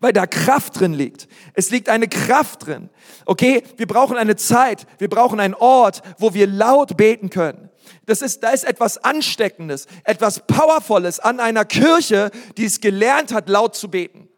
weil 0.00 0.12
da 0.12 0.26
Kraft 0.26 0.80
drin 0.80 0.94
liegt. 0.94 1.28
Es 1.54 1.70
liegt 1.70 1.88
eine 1.88 2.08
Kraft 2.08 2.66
drin. 2.66 2.88
Okay, 3.24 3.62
wir 3.76 3.86
brauchen 3.86 4.16
eine 4.16 4.36
Zeit, 4.36 4.86
wir 4.98 5.08
brauchen 5.08 5.40
einen 5.40 5.54
Ort, 5.54 6.02
wo 6.18 6.34
wir 6.34 6.46
laut 6.46 6.96
beten 6.96 7.30
können. 7.30 7.70
Das 8.06 8.22
ist, 8.22 8.42
da 8.42 8.50
ist 8.50 8.64
etwas 8.64 8.98
Ansteckendes, 8.98 9.86
etwas 10.04 10.40
Powervolles 10.46 11.20
an 11.20 11.40
einer 11.40 11.64
Kirche, 11.64 12.30
die 12.56 12.64
es 12.64 12.80
gelernt 12.80 13.32
hat, 13.32 13.48
laut 13.48 13.74
zu 13.76 13.90
beten. 13.90 14.28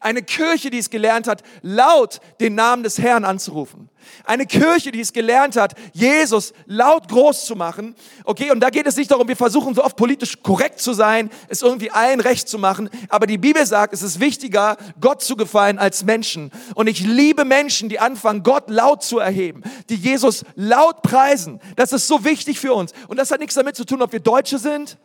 Eine 0.00 0.22
Kirche, 0.22 0.70
die 0.70 0.78
es 0.78 0.90
gelernt 0.90 1.26
hat, 1.26 1.42
laut 1.62 2.20
den 2.40 2.54
Namen 2.54 2.82
des 2.82 2.98
Herrn 2.98 3.24
anzurufen. 3.24 3.88
Eine 4.24 4.46
Kirche, 4.46 4.92
die 4.92 5.00
es 5.00 5.12
gelernt 5.12 5.56
hat, 5.56 5.74
Jesus 5.92 6.52
laut 6.66 7.08
groß 7.08 7.46
zu 7.46 7.56
machen. 7.56 7.94
Okay, 8.24 8.50
und 8.50 8.60
da 8.60 8.70
geht 8.70 8.86
es 8.86 8.96
nicht 8.96 9.10
darum, 9.10 9.26
wir 9.26 9.36
versuchen 9.36 9.74
so 9.74 9.84
oft 9.84 9.96
politisch 9.96 10.40
korrekt 10.42 10.80
zu 10.80 10.92
sein, 10.92 11.30
es 11.48 11.62
irgendwie 11.62 11.90
allen 11.90 12.20
recht 12.20 12.48
zu 12.48 12.58
machen. 12.58 12.90
Aber 13.08 13.26
die 13.26 13.38
Bibel 13.38 13.64
sagt, 13.66 13.92
es 13.92 14.02
ist 14.02 14.20
wichtiger, 14.20 14.76
Gott 15.00 15.22
zu 15.22 15.36
gefallen 15.36 15.78
als 15.78 16.04
Menschen. 16.04 16.52
Und 16.74 16.86
ich 16.86 17.00
liebe 17.00 17.44
Menschen, 17.44 17.88
die 17.88 17.98
anfangen, 17.98 18.42
Gott 18.42 18.70
laut 18.70 19.02
zu 19.02 19.18
erheben, 19.18 19.62
die 19.88 19.96
Jesus 19.96 20.44
laut 20.54 21.02
preisen. 21.02 21.60
Das 21.76 21.92
ist 21.92 22.06
so 22.06 22.24
wichtig 22.24 22.60
für 22.60 22.72
uns. 22.72 22.92
Und 23.08 23.16
das 23.16 23.30
hat 23.30 23.40
nichts 23.40 23.54
damit 23.54 23.76
zu 23.76 23.84
tun, 23.84 24.02
ob 24.02 24.12
wir 24.12 24.20
Deutsche 24.20 24.58
sind 24.58 24.96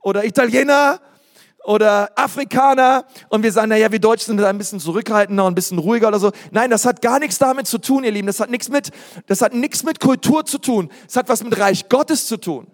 oder 0.00 0.24
Italiener 0.24 1.00
oder 1.64 2.10
Afrikaner 2.14 3.06
und 3.28 3.42
wir 3.42 3.50
sagen, 3.50 3.70
naja, 3.70 3.90
wir 3.90 3.98
Deutschen 3.98 4.26
sind 4.26 4.36
da 4.36 4.48
ein 4.48 4.58
bisschen 4.58 4.80
zurückhaltender 4.80 5.44
und 5.44 5.52
ein 5.52 5.54
bisschen 5.54 5.78
ruhiger 5.78 6.08
oder 6.08 6.18
so. 6.18 6.30
Nein, 6.50 6.70
das 6.70 6.84
hat 6.84 7.02
gar 7.02 7.18
nichts 7.18 7.38
damit 7.38 7.66
zu 7.66 7.78
tun, 7.78 8.04
ihr 8.04 8.12
Lieben. 8.12 8.26
Das 8.26 8.40
hat 8.40 8.50
nichts 8.50 8.68
mit, 8.68 8.90
das 9.26 9.40
hat 9.40 9.54
nichts 9.54 9.82
mit 9.82 9.98
Kultur 9.98 10.44
zu 10.44 10.58
tun. 10.58 10.90
Das 11.06 11.16
hat 11.16 11.28
was 11.28 11.42
mit 11.42 11.58
Reich 11.58 11.88
Gottes 11.88 12.26
zu 12.26 12.36
tun. 12.36 12.66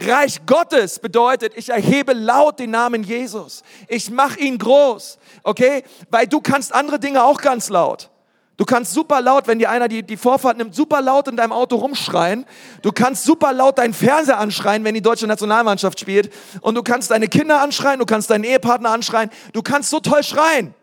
Reich 0.00 0.44
Gottes 0.46 0.98
bedeutet, 0.98 1.52
ich 1.56 1.68
erhebe 1.68 2.12
laut 2.12 2.58
den 2.58 2.70
Namen 2.70 3.02
Jesus. 3.02 3.62
Ich 3.88 4.10
mache 4.10 4.40
ihn 4.40 4.58
groß, 4.58 5.18
okay? 5.42 5.84
Weil 6.10 6.26
du 6.26 6.40
kannst 6.40 6.74
andere 6.74 6.98
Dinge 6.98 7.22
auch 7.22 7.40
ganz 7.40 7.68
laut. 7.68 8.10
Du 8.58 8.66
kannst 8.66 8.92
super 8.92 9.20
laut, 9.22 9.46
wenn 9.46 9.58
dir 9.58 9.70
einer 9.70 9.88
die, 9.88 10.02
die 10.02 10.16
Vorfahrt 10.16 10.58
nimmt, 10.58 10.74
super 10.74 11.00
laut 11.00 11.26
in 11.26 11.36
deinem 11.36 11.52
Auto 11.52 11.76
rumschreien. 11.76 12.44
Du 12.82 12.92
kannst 12.92 13.24
super 13.24 13.52
laut 13.52 13.78
deinen 13.78 13.94
Fernseher 13.94 14.38
anschreien, 14.38 14.84
wenn 14.84 14.94
die 14.94 15.00
deutsche 15.00 15.26
Nationalmannschaft 15.26 15.98
spielt. 15.98 16.32
Und 16.60 16.74
du 16.74 16.82
kannst 16.82 17.10
deine 17.10 17.28
Kinder 17.28 17.62
anschreien, 17.62 17.98
du 17.98 18.04
kannst 18.06 18.30
deinen 18.30 18.44
Ehepartner 18.44 18.90
anschreien. 18.90 19.30
Du 19.54 19.62
kannst 19.62 19.90
so 19.90 20.00
toll 20.00 20.22
schreien. 20.22 20.74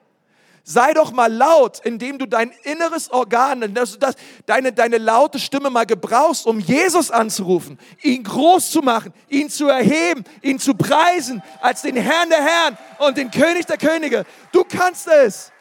Sei 0.63 0.93
doch 0.93 1.11
mal 1.11 1.31
laut, 1.31 1.79
indem 1.83 2.19
du 2.19 2.27
dein 2.27 2.51
inneres 2.63 3.11
Organ, 3.11 3.73
dass 3.73 3.93
du 3.93 3.97
das, 3.97 4.15
deine, 4.45 4.73
deine 4.73 4.97
laute 4.97 5.39
Stimme 5.39 5.69
mal 5.69 5.85
gebrauchst, 5.85 6.45
um 6.45 6.59
Jesus 6.59 7.09
anzurufen, 7.11 7.79
ihn 8.03 8.23
groß 8.23 8.71
zu 8.71 8.81
machen, 8.81 9.13
ihn 9.29 9.49
zu 9.49 9.67
erheben, 9.67 10.23
ihn 10.41 10.59
zu 10.59 10.73
preisen 10.73 11.41
als 11.61 11.81
den 11.81 11.95
Herrn 11.95 12.29
der 12.29 12.43
Herren 12.43 12.77
und 12.99 13.17
den 13.17 13.31
König 13.31 13.65
der 13.65 13.77
Könige. 13.77 14.25
Du 14.51 14.63
kannst 14.63 15.07
es. 15.07 15.51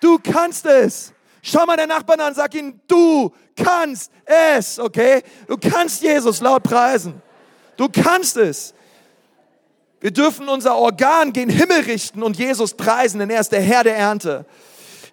Du 0.00 0.18
kannst 0.18 0.66
es. 0.66 1.12
Schau 1.42 1.64
mal 1.64 1.76
den 1.76 1.88
Nachbarn 1.88 2.20
an, 2.20 2.34
sag 2.34 2.54
ihm, 2.54 2.80
du 2.86 3.32
kannst 3.56 4.10
es, 4.24 4.78
okay? 4.78 5.22
Du 5.46 5.56
kannst 5.56 6.02
Jesus 6.02 6.40
laut 6.40 6.62
preisen. 6.62 7.22
Du 7.76 7.88
kannst 7.88 8.36
es. 8.36 8.74
Wir 10.00 10.10
dürfen 10.10 10.48
unser 10.48 10.76
Organ 10.76 11.32
gen 11.32 11.50
Himmel 11.50 11.80
richten 11.80 12.22
und 12.22 12.38
Jesus 12.38 12.74
preisen, 12.74 13.20
denn 13.20 13.30
er 13.30 13.40
ist 13.40 13.52
der 13.52 13.60
Herr 13.60 13.84
der 13.84 13.96
Ernte. 13.96 14.46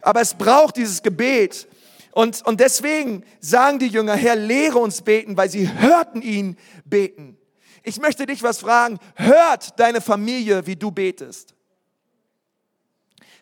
Aber 0.01 0.22
es 0.22 0.34
braucht 0.34 0.77
dieses 0.77 1.01
Gebet. 1.01 1.67
Und, 2.12 2.46
und 2.46 2.60
deswegen 2.60 3.24
sagen 3.39 3.79
die 3.79 3.88
Jünger, 3.88 4.15
Herr, 4.15 4.36
lehre 4.36 4.79
uns 4.79 5.01
beten, 5.01 5.38
weil 5.38 5.50
sie 5.50 5.72
hörten 5.72 6.22
ihn 6.22 6.58
beten. 6.86 7.38
Ich 7.84 8.00
möchte 8.00 8.25
dich 8.25 8.44
was 8.44 8.60
fragen. 8.60 8.98
Hört 9.15 9.79
deine 9.79 10.01
Familie, 10.01 10.65
wie 10.65 10.75
du 10.75 10.91
betest? 10.91 11.53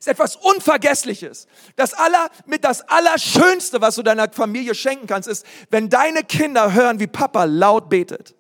Ist 0.06 0.12
etwas 0.12 0.36
Unvergessliches. 0.36 1.48
Das 1.76 1.94
aller, 1.94 2.30
mit 2.46 2.64
das 2.64 2.88
Allerschönste, 2.88 3.82
was 3.82 3.96
du 3.96 4.04
deiner 4.04 4.32
Familie 4.32 4.76
schenken 4.76 5.08
kannst, 5.08 5.28
ist, 5.28 5.46
wenn 5.72 5.90
deine 5.90 6.24
Kinder 6.24 6.74
hören, 6.74 7.00
wie 7.00 7.08
Papa 7.08 7.46
laut 7.46 7.90
betet. 7.90 8.36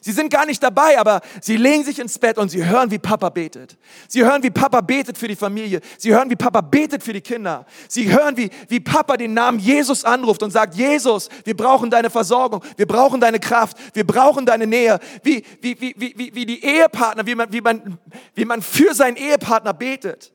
Sie 0.00 0.12
sind 0.12 0.30
gar 0.30 0.46
nicht 0.46 0.62
dabei, 0.62 0.96
aber 1.00 1.20
sie 1.40 1.56
legen 1.56 1.82
sich 1.82 1.98
ins 1.98 2.16
Bett 2.20 2.38
und 2.38 2.50
sie 2.50 2.64
hören, 2.64 2.92
wie 2.92 3.00
Papa 3.00 3.30
betet. 3.30 3.76
Sie 4.06 4.24
hören, 4.24 4.44
wie 4.44 4.50
Papa 4.50 4.80
betet 4.80 5.18
für 5.18 5.26
die 5.26 5.34
Familie. 5.34 5.80
Sie 5.98 6.14
hören, 6.14 6.30
wie 6.30 6.36
Papa 6.36 6.60
betet 6.60 7.02
für 7.02 7.12
die 7.12 7.20
Kinder. 7.20 7.66
Sie 7.88 8.08
hören, 8.08 8.36
wie, 8.36 8.48
wie 8.68 8.78
Papa 8.78 9.16
den 9.16 9.34
Namen 9.34 9.58
Jesus 9.58 10.04
anruft 10.04 10.44
und 10.44 10.52
sagt, 10.52 10.76
Jesus, 10.76 11.28
wir 11.42 11.56
brauchen 11.56 11.90
deine 11.90 12.10
Versorgung, 12.10 12.62
wir 12.76 12.86
brauchen 12.86 13.20
deine 13.20 13.40
Kraft, 13.40 13.76
wir 13.94 14.06
brauchen 14.06 14.46
deine 14.46 14.68
Nähe. 14.68 15.00
Wie, 15.24 15.44
wie, 15.60 15.76
wie, 15.80 15.94
wie, 15.96 16.32
wie 16.32 16.46
die 16.46 16.64
Ehepartner, 16.64 17.26
wie 17.26 17.34
man, 17.34 17.52
wie, 17.52 17.60
man, 17.60 17.98
wie 18.36 18.44
man 18.44 18.62
für 18.62 18.94
seinen 18.94 19.16
Ehepartner 19.16 19.74
betet. 19.74 20.32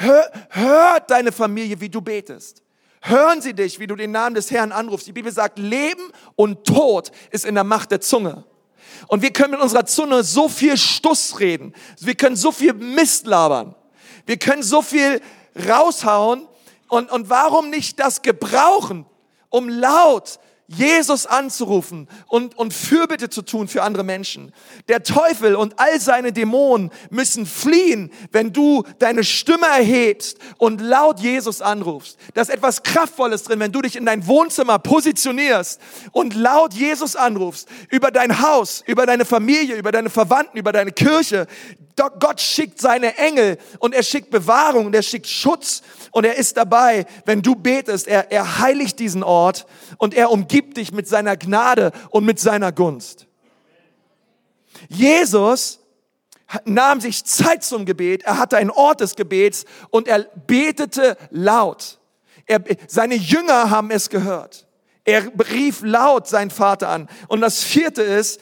Hör, 0.00 0.30
hört 0.50 1.10
deine 1.10 1.32
Familie, 1.32 1.80
wie 1.80 1.88
du 1.88 2.00
betest. 2.00 2.62
Hören 3.00 3.42
sie 3.42 3.52
dich, 3.52 3.80
wie 3.80 3.88
du 3.88 3.96
den 3.96 4.12
Namen 4.12 4.36
des 4.36 4.48
Herrn 4.52 4.70
anrufst. 4.70 5.08
Die 5.08 5.12
Bibel 5.12 5.32
sagt, 5.32 5.58
Leben 5.58 6.12
und 6.36 6.64
Tod 6.64 7.10
ist 7.32 7.44
in 7.44 7.56
der 7.56 7.64
Macht 7.64 7.90
der 7.90 8.00
Zunge. 8.00 8.44
Und 9.08 9.22
wir 9.22 9.32
können 9.32 9.52
mit 9.52 9.60
unserer 9.60 9.86
Zunge 9.86 10.22
so 10.22 10.48
viel 10.48 10.76
Stuss 10.76 11.40
reden. 11.40 11.74
Wir 11.98 12.14
können 12.14 12.36
so 12.36 12.52
viel 12.52 12.74
Mist 12.74 13.26
labern. 13.26 13.74
Wir 14.24 14.36
können 14.36 14.62
so 14.62 14.82
viel 14.82 15.20
raushauen. 15.68 16.46
Und, 16.88 17.10
und 17.10 17.28
warum 17.28 17.68
nicht 17.68 17.98
das 17.98 18.22
gebrauchen, 18.22 19.04
um 19.48 19.68
laut 19.68 20.38
Jesus 20.70 21.24
anzurufen 21.24 22.08
und, 22.26 22.56
und 22.58 22.74
Fürbitte 22.74 23.30
zu 23.30 23.40
tun 23.40 23.68
für 23.68 23.82
andere 23.82 24.04
Menschen. 24.04 24.52
Der 24.88 25.02
Teufel 25.02 25.56
und 25.56 25.80
all 25.80 25.98
seine 25.98 26.30
Dämonen 26.30 26.90
müssen 27.08 27.46
fliehen, 27.46 28.12
wenn 28.32 28.52
du 28.52 28.84
deine 28.98 29.24
Stimme 29.24 29.66
erhebst 29.66 30.36
und 30.58 30.82
laut 30.82 31.20
Jesus 31.20 31.62
anrufst. 31.62 32.18
Da 32.34 32.42
ist 32.42 32.50
etwas 32.50 32.82
Kraftvolles 32.82 33.44
drin, 33.44 33.60
wenn 33.60 33.72
du 33.72 33.80
dich 33.80 33.96
in 33.96 34.04
dein 34.04 34.26
Wohnzimmer 34.26 34.78
positionierst 34.78 35.80
und 36.12 36.34
laut 36.34 36.74
Jesus 36.74 37.16
anrufst 37.16 37.66
über 37.88 38.10
dein 38.10 38.42
Haus, 38.42 38.84
über 38.86 39.06
deine 39.06 39.24
Familie, 39.24 39.76
über 39.76 39.90
deine 39.90 40.10
Verwandten, 40.10 40.58
über 40.58 40.72
deine 40.72 40.92
Kirche. 40.92 41.46
Gott 42.20 42.40
schickt 42.40 42.80
seine 42.80 43.16
Engel 43.18 43.58
und 43.78 43.94
er 43.94 44.02
schickt 44.02 44.30
Bewahrung 44.30 44.86
und 44.86 44.94
er 44.94 45.02
schickt 45.02 45.26
Schutz 45.26 45.82
und 46.12 46.24
er 46.24 46.36
ist 46.36 46.56
dabei, 46.56 47.06
wenn 47.24 47.42
du 47.42 47.54
betest. 47.54 48.08
Er, 48.08 48.30
er 48.32 48.58
heiligt 48.58 48.98
diesen 48.98 49.22
Ort 49.22 49.66
und 49.98 50.14
er 50.14 50.30
umgibt 50.30 50.76
dich 50.76 50.92
mit 50.92 51.08
seiner 51.08 51.36
Gnade 51.36 51.92
und 52.10 52.24
mit 52.24 52.38
seiner 52.40 52.72
Gunst. 52.72 53.26
Jesus 54.88 55.80
nahm 56.64 57.00
sich 57.00 57.24
Zeit 57.24 57.64
zum 57.64 57.84
Gebet, 57.84 58.22
er 58.22 58.38
hatte 58.38 58.56
einen 58.56 58.70
Ort 58.70 59.00
des 59.00 59.16
Gebets 59.16 59.64
und 59.90 60.08
er 60.08 60.26
betete 60.46 61.16
laut. 61.30 61.98
Er, 62.46 62.62
seine 62.86 63.14
Jünger 63.14 63.70
haben 63.70 63.90
es 63.90 64.08
gehört. 64.08 64.66
Er 65.04 65.24
rief 65.50 65.80
laut 65.82 66.26
seinen 66.28 66.50
Vater 66.50 66.88
an. 66.88 67.08
Und 67.28 67.40
das 67.40 67.62
vierte 67.62 68.02
ist, 68.02 68.40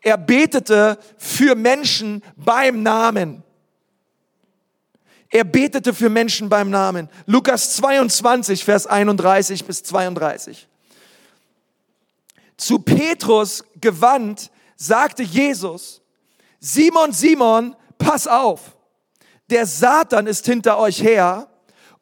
er 0.00 0.16
betete 0.16 0.98
für 1.16 1.54
Menschen 1.54 2.22
beim 2.36 2.82
Namen. 2.82 3.42
Er 5.30 5.44
betete 5.44 5.92
für 5.92 6.08
Menschen 6.08 6.48
beim 6.48 6.70
Namen. 6.70 7.08
Lukas 7.26 7.74
22, 7.74 8.64
Vers 8.64 8.86
31 8.86 9.64
bis 9.64 9.82
32. 9.82 10.66
Zu 12.56 12.78
Petrus 12.80 13.64
gewandt 13.80 14.50
sagte 14.76 15.22
Jesus, 15.22 16.00
Simon, 16.60 17.12
Simon, 17.12 17.76
pass 17.98 18.26
auf, 18.26 18.76
der 19.50 19.66
Satan 19.66 20.26
ist 20.26 20.46
hinter 20.46 20.78
euch 20.78 21.02
her 21.02 21.48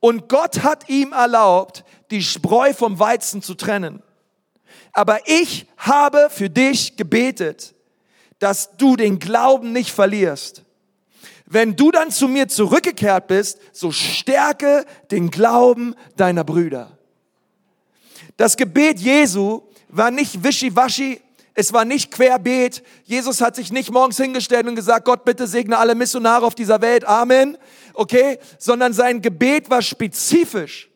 und 0.01 0.29
Gott 0.29 0.63
hat 0.63 0.89
ihm 0.89 1.13
erlaubt, 1.13 1.85
die 2.11 2.23
Spreu 2.23 2.73
vom 2.73 2.99
Weizen 2.99 3.43
zu 3.43 3.55
trennen. 3.55 4.03
Aber 4.93 5.21
ich 5.27 5.67
habe 5.77 6.29
für 6.31 6.49
dich 6.49 6.97
gebetet, 6.97 7.76
dass 8.39 8.77
du 8.77 8.97
den 8.97 9.19
Glauben 9.19 9.73
nicht 9.73 9.91
verlierst. 9.91 10.63
Wenn 11.47 11.77
du 11.77 11.91
dann 11.91 12.11
zu 12.11 12.29
mir 12.29 12.49
zurückgekehrt 12.49 13.29
bist, 13.29 13.59
so 13.73 13.93
stärke 13.93 14.85
den 15.11 15.31
Glauben 15.31 15.95
deiner 16.17 16.45
Brüder. 16.45 16.99
Das 18.37 18.57
Gebet 18.57 18.99
Jesu 18.99 19.63
war 19.89 20.11
nicht 20.11 20.43
wischiwaschi, 20.43 21.21
es 21.55 21.73
war 21.73 21.87
nicht 21.87 22.11
querbeet. 22.11 22.83
Jesus 23.05 23.41
hat 23.41 23.57
sich 23.57 23.73
nicht 23.73 23.91
morgens 23.91 24.19
hingestellt 24.19 24.67
und 24.67 24.75
gesagt, 24.75 25.07
Gott 25.07 25.25
bitte 25.25 25.47
segne 25.47 25.79
alle 25.79 25.95
Missionare 25.95 26.45
auf 26.45 26.55
dieser 26.55 26.83
Welt, 26.83 27.05
Amen, 27.07 27.57
okay, 27.95 28.39
sondern 28.59 28.93
sein 28.93 29.23
Gebet 29.23 29.71
war 29.71 29.81
spezifisch. 29.81 30.91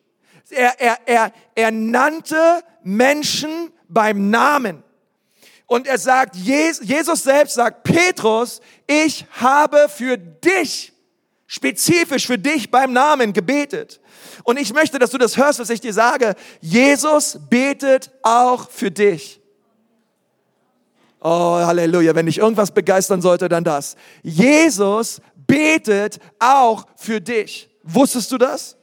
Er, 0.51 0.79
er, 0.79 0.97
er, 1.05 1.31
er 1.55 1.71
nannte 1.71 2.61
Menschen 2.83 3.71
beim 3.87 4.29
Namen. 4.29 4.83
Und 5.71 5.87
er 5.87 5.97
sagt, 5.97 6.35
Jesus 6.35 7.23
selbst 7.23 7.53
sagt, 7.53 7.83
Petrus, 7.83 8.59
ich 8.87 9.25
habe 9.39 9.87
für 9.87 10.17
dich, 10.17 10.91
spezifisch 11.47 12.27
für 12.27 12.37
dich 12.37 12.69
beim 12.69 12.91
Namen 12.91 13.31
gebetet. 13.31 14.01
Und 14.43 14.59
ich 14.59 14.73
möchte, 14.73 14.99
dass 14.99 15.11
du 15.11 15.17
das 15.17 15.37
hörst, 15.37 15.59
was 15.59 15.69
ich 15.69 15.79
dir 15.79 15.93
sage. 15.93 16.35
Jesus 16.59 17.39
betet 17.49 18.11
auch 18.21 18.69
für 18.69 18.91
dich. 18.91 19.39
Oh, 21.21 21.55
Halleluja. 21.65 22.13
Wenn 22.15 22.25
dich 22.25 22.39
irgendwas 22.39 22.71
begeistern 22.71 23.21
sollte, 23.21 23.47
dann 23.47 23.63
das. 23.63 23.95
Jesus 24.23 25.21
betet 25.47 26.19
auch 26.37 26.85
für 26.97 27.21
dich. 27.21 27.69
Wusstest 27.83 28.29
du 28.33 28.37
das? 28.37 28.75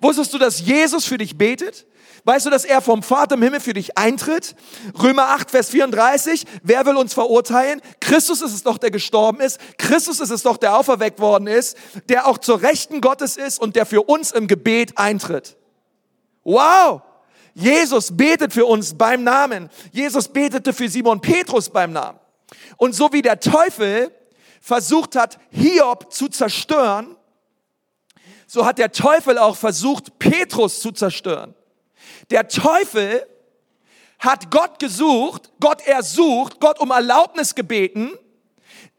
Wusstest 0.00 0.32
du, 0.32 0.38
dass 0.38 0.60
Jesus 0.60 1.04
für 1.04 1.18
dich 1.18 1.36
betet? 1.36 1.86
Weißt 2.24 2.46
du, 2.46 2.50
dass 2.50 2.64
er 2.64 2.82
vom 2.82 3.02
Vater 3.02 3.36
im 3.36 3.42
Himmel 3.42 3.60
für 3.60 3.72
dich 3.72 3.96
eintritt? 3.96 4.54
Römer 5.02 5.28
8, 5.28 5.50
Vers 5.50 5.70
34. 5.70 6.44
Wer 6.62 6.84
will 6.84 6.96
uns 6.96 7.14
verurteilen? 7.14 7.80
Christus 8.00 8.42
ist 8.42 8.52
es 8.52 8.62
doch, 8.62 8.78
der 8.78 8.90
gestorben 8.90 9.40
ist. 9.40 9.58
Christus 9.78 10.20
ist 10.20 10.30
es 10.30 10.42
doch, 10.42 10.56
der 10.56 10.76
auferweckt 10.76 11.20
worden 11.20 11.46
ist, 11.46 11.76
der 12.08 12.26
auch 12.26 12.38
zur 12.38 12.62
Rechten 12.62 13.00
Gottes 13.00 13.36
ist 13.36 13.60
und 13.60 13.76
der 13.76 13.86
für 13.86 14.02
uns 14.02 14.32
im 14.32 14.46
Gebet 14.46 14.98
eintritt. 14.98 15.56
Wow! 16.44 17.02
Jesus 17.54 18.16
betet 18.16 18.52
für 18.52 18.66
uns 18.66 18.96
beim 18.96 19.24
Namen. 19.24 19.68
Jesus 19.90 20.28
betete 20.28 20.72
für 20.72 20.88
Simon 20.88 21.20
Petrus 21.20 21.68
beim 21.68 21.92
Namen. 21.92 22.18
Und 22.76 22.94
so 22.94 23.12
wie 23.12 23.22
der 23.22 23.40
Teufel 23.40 24.12
versucht 24.60 25.16
hat, 25.16 25.38
Hiob 25.50 26.12
zu 26.12 26.28
zerstören, 26.28 27.16
so 28.48 28.64
hat 28.64 28.78
der 28.78 28.92
Teufel 28.92 29.38
auch 29.38 29.56
versucht, 29.56 30.18
Petrus 30.18 30.80
zu 30.80 30.90
zerstören. 30.90 31.54
Der 32.30 32.48
Teufel 32.48 33.26
hat 34.18 34.50
Gott 34.50 34.78
gesucht, 34.78 35.50
Gott 35.60 35.86
ersucht, 35.86 36.58
Gott 36.58 36.80
um 36.80 36.90
Erlaubnis 36.90 37.54
gebeten, 37.54 38.10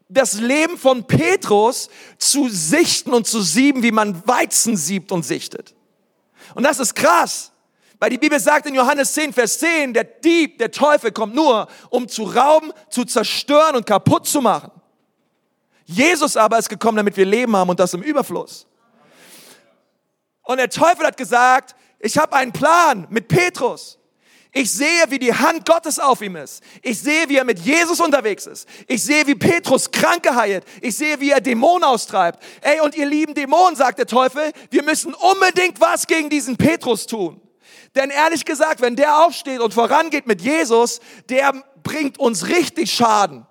das 0.08 0.34
Leben 0.34 0.78
von 0.78 1.04
Petrus 1.04 1.90
zu 2.16 2.48
sichten 2.48 3.12
und 3.12 3.26
zu 3.26 3.40
sieben, 3.42 3.82
wie 3.82 3.90
man 3.90 4.26
Weizen 4.26 4.76
siebt 4.76 5.10
und 5.10 5.24
sichtet. 5.24 5.74
Und 6.54 6.62
das 6.62 6.78
ist 6.78 6.94
krass, 6.94 7.50
weil 7.98 8.10
die 8.10 8.18
Bibel 8.18 8.38
sagt 8.38 8.66
in 8.66 8.74
Johannes 8.74 9.12
10, 9.14 9.32
Vers 9.32 9.58
10, 9.58 9.94
der 9.94 10.04
Dieb, 10.04 10.58
der 10.58 10.70
Teufel 10.70 11.10
kommt 11.10 11.34
nur, 11.34 11.66
um 11.90 12.08
zu 12.08 12.22
rauben, 12.22 12.72
zu 12.88 13.04
zerstören 13.04 13.74
und 13.74 13.84
kaputt 13.84 14.28
zu 14.28 14.40
machen. 14.40 14.70
Jesus 15.86 16.36
aber 16.36 16.56
ist 16.58 16.68
gekommen, 16.68 16.98
damit 16.98 17.16
wir 17.16 17.26
Leben 17.26 17.54
haben 17.56 17.68
und 17.68 17.80
das 17.80 17.94
im 17.94 18.02
Überfluss. 18.02 18.68
Und 20.42 20.58
der 20.58 20.70
Teufel 20.70 21.06
hat 21.06 21.16
gesagt, 21.16 21.74
ich 21.98 22.18
habe 22.18 22.34
einen 22.34 22.52
Plan 22.52 23.06
mit 23.10 23.28
Petrus. 23.28 23.98
Ich 24.52 24.72
sehe, 24.72 25.04
wie 25.10 25.20
die 25.20 25.32
Hand 25.32 25.64
Gottes 25.64 26.00
auf 26.00 26.22
ihm 26.22 26.34
ist. 26.34 26.62
Ich 26.82 26.98
sehe, 26.98 27.28
wie 27.28 27.36
er 27.36 27.44
mit 27.44 27.60
Jesus 27.60 28.00
unterwegs 28.00 28.46
ist. 28.46 28.68
Ich 28.88 29.04
sehe, 29.04 29.24
wie 29.28 29.36
Petrus 29.36 29.92
Kranke 29.92 30.34
heilt. 30.34 30.64
Ich 30.80 30.96
sehe, 30.96 31.20
wie 31.20 31.30
er 31.30 31.40
Dämonen 31.40 31.84
austreibt. 31.84 32.42
Ey, 32.60 32.80
und 32.80 32.96
ihr 32.96 33.06
lieben 33.06 33.34
Dämonen, 33.34 33.76
sagt 33.76 33.98
der 33.98 34.06
Teufel, 34.06 34.50
wir 34.70 34.82
müssen 34.82 35.14
unbedingt 35.14 35.80
was 35.80 36.06
gegen 36.08 36.30
diesen 36.30 36.56
Petrus 36.56 37.06
tun. 37.06 37.40
Denn 37.94 38.10
ehrlich 38.10 38.44
gesagt, 38.44 38.80
wenn 38.80 38.96
der 38.96 39.24
aufsteht 39.24 39.60
und 39.60 39.72
vorangeht 39.72 40.26
mit 40.26 40.40
Jesus, 40.40 41.00
der 41.28 41.52
bringt 41.84 42.18
uns 42.18 42.48
richtig 42.48 42.92
Schaden. 42.92 43.46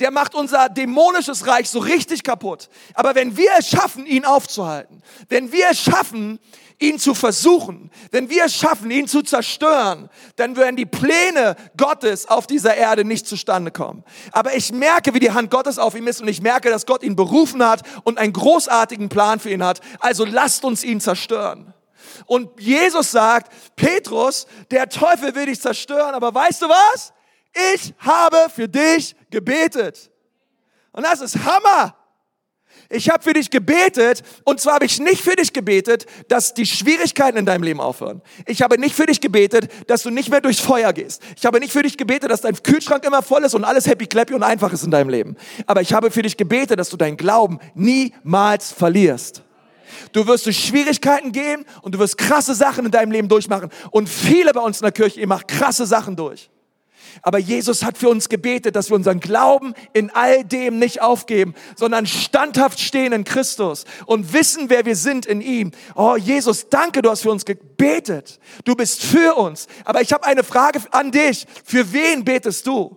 Der 0.00 0.10
macht 0.10 0.34
unser 0.34 0.68
dämonisches 0.68 1.46
Reich 1.46 1.70
so 1.70 1.78
richtig 1.78 2.22
kaputt. 2.22 2.68
Aber 2.94 3.14
wenn 3.14 3.36
wir 3.36 3.50
es 3.58 3.68
schaffen, 3.68 4.06
ihn 4.06 4.24
aufzuhalten, 4.24 5.02
wenn 5.28 5.52
wir 5.52 5.70
es 5.70 5.80
schaffen, 5.80 6.38
ihn 6.78 6.98
zu 6.98 7.14
versuchen, 7.14 7.90
wenn 8.10 8.28
wir 8.28 8.44
es 8.44 8.54
schaffen, 8.54 8.90
ihn 8.90 9.08
zu 9.08 9.22
zerstören, 9.22 10.10
dann 10.36 10.56
werden 10.56 10.76
die 10.76 10.84
Pläne 10.84 11.56
Gottes 11.76 12.28
auf 12.28 12.46
dieser 12.46 12.74
Erde 12.74 13.04
nicht 13.04 13.26
zustande 13.26 13.70
kommen. 13.70 14.04
Aber 14.32 14.54
ich 14.54 14.72
merke, 14.72 15.14
wie 15.14 15.20
die 15.20 15.30
Hand 15.30 15.50
Gottes 15.50 15.78
auf 15.78 15.94
ihm 15.94 16.06
ist 16.06 16.20
und 16.20 16.28
ich 16.28 16.42
merke, 16.42 16.68
dass 16.68 16.84
Gott 16.84 17.02
ihn 17.02 17.16
berufen 17.16 17.64
hat 17.64 17.82
und 18.04 18.18
einen 18.18 18.34
großartigen 18.34 19.08
Plan 19.08 19.40
für 19.40 19.50
ihn 19.50 19.64
hat. 19.64 19.80
Also 20.00 20.24
lasst 20.26 20.64
uns 20.64 20.84
ihn 20.84 21.00
zerstören. 21.00 21.72
Und 22.26 22.60
Jesus 22.60 23.10
sagt, 23.10 23.52
Petrus, 23.76 24.46
der 24.70 24.88
Teufel 24.88 25.34
will 25.34 25.46
dich 25.46 25.60
zerstören, 25.60 26.14
aber 26.14 26.34
weißt 26.34 26.62
du 26.62 26.68
was? 26.68 27.12
Ich 27.74 27.94
habe 27.98 28.36
für 28.54 28.68
dich 28.68 29.14
gebetet. 29.30 30.10
Und 30.92 31.04
das 31.04 31.20
ist 31.20 31.36
Hammer. 31.44 31.94
Ich 32.88 33.10
habe 33.10 33.22
für 33.22 33.32
dich 33.32 33.50
gebetet 33.50 34.22
und 34.44 34.60
zwar 34.60 34.74
habe 34.74 34.84
ich 34.84 35.00
nicht 35.00 35.20
für 35.20 35.34
dich 35.34 35.52
gebetet, 35.52 36.06
dass 36.28 36.54
die 36.54 36.66
Schwierigkeiten 36.66 37.36
in 37.36 37.46
deinem 37.46 37.62
Leben 37.62 37.80
aufhören. 37.80 38.22
Ich 38.46 38.62
habe 38.62 38.78
nicht 38.78 38.94
für 38.94 39.06
dich 39.06 39.20
gebetet, 39.20 39.68
dass 39.88 40.02
du 40.02 40.10
nicht 40.10 40.30
mehr 40.30 40.40
durchs 40.40 40.60
Feuer 40.60 40.92
gehst. 40.92 41.22
Ich 41.36 41.44
habe 41.44 41.58
nicht 41.58 41.72
für 41.72 41.82
dich 41.82 41.96
gebetet, 41.96 42.30
dass 42.30 42.42
dein 42.42 42.54
Kühlschrank 42.62 43.04
immer 43.04 43.22
voll 43.22 43.42
ist 43.44 43.54
und 43.54 43.64
alles 43.64 43.86
happy 43.86 44.06
clappy 44.06 44.34
und 44.34 44.42
einfach 44.42 44.72
ist 44.72 44.84
in 44.84 44.90
deinem 44.90 45.08
Leben. 45.08 45.36
Aber 45.66 45.80
ich 45.80 45.92
habe 45.92 46.10
für 46.10 46.22
dich 46.22 46.36
gebetet, 46.36 46.78
dass 46.78 46.90
du 46.90 46.96
deinen 46.96 47.16
Glauben 47.16 47.58
niemals 47.74 48.70
verlierst. 48.72 49.42
Du 50.12 50.26
wirst 50.26 50.46
durch 50.46 50.64
Schwierigkeiten 50.64 51.32
gehen 51.32 51.64
und 51.82 51.94
du 51.94 51.98
wirst 51.98 52.18
krasse 52.18 52.54
Sachen 52.54 52.86
in 52.86 52.90
deinem 52.90 53.10
Leben 53.10 53.28
durchmachen. 53.28 53.70
Und 53.90 54.08
viele 54.08 54.52
bei 54.52 54.60
uns 54.60 54.80
in 54.80 54.84
der 54.84 54.92
Kirche, 54.92 55.20
ihr 55.20 55.26
macht 55.26 55.48
krasse 55.48 55.86
Sachen 55.86 56.14
durch. 56.14 56.50
Aber 57.22 57.38
Jesus 57.38 57.84
hat 57.84 57.98
für 57.98 58.08
uns 58.08 58.28
gebetet, 58.28 58.76
dass 58.76 58.90
wir 58.90 58.96
unseren 58.96 59.20
Glauben 59.20 59.74
in 59.92 60.10
all 60.10 60.44
dem 60.44 60.78
nicht 60.78 61.02
aufgeben, 61.02 61.54
sondern 61.76 62.06
standhaft 62.06 62.80
stehen 62.80 63.12
in 63.12 63.24
Christus 63.24 63.84
und 64.06 64.32
wissen, 64.32 64.68
wer 64.68 64.84
wir 64.84 64.96
sind 64.96 65.26
in 65.26 65.40
ihm. 65.40 65.72
Oh 65.94 66.16
Jesus, 66.16 66.68
danke, 66.68 67.02
du 67.02 67.10
hast 67.10 67.22
für 67.22 67.30
uns 67.30 67.44
gebetet. 67.44 68.38
Du 68.64 68.74
bist 68.74 69.02
für 69.02 69.36
uns. 69.36 69.66
Aber 69.84 70.00
ich 70.00 70.12
habe 70.12 70.24
eine 70.24 70.44
Frage 70.44 70.80
an 70.90 71.10
dich. 71.10 71.46
Für 71.64 71.92
wen 71.92 72.24
betest 72.24 72.66
du? 72.66 72.96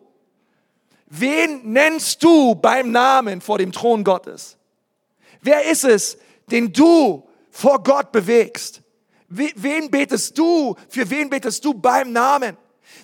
Wen 1.07 1.71
nennst 1.73 2.23
du 2.23 2.55
beim 2.55 2.91
Namen 2.91 3.41
vor 3.41 3.57
dem 3.57 3.71
Thron 3.71 4.03
Gottes? 4.03 4.57
Wer 5.41 5.69
ist 5.69 5.83
es, 5.83 6.17
den 6.51 6.71
du 6.71 7.27
vor 7.49 7.81
Gott 7.81 8.11
bewegst? 8.11 8.81
Wen 9.27 9.89
betest 9.89 10.37
du? 10.37 10.75
Für 10.87 11.09
wen 11.09 11.29
betest 11.29 11.63
du 11.63 11.73
beim 11.73 12.11
Namen? 12.11 12.57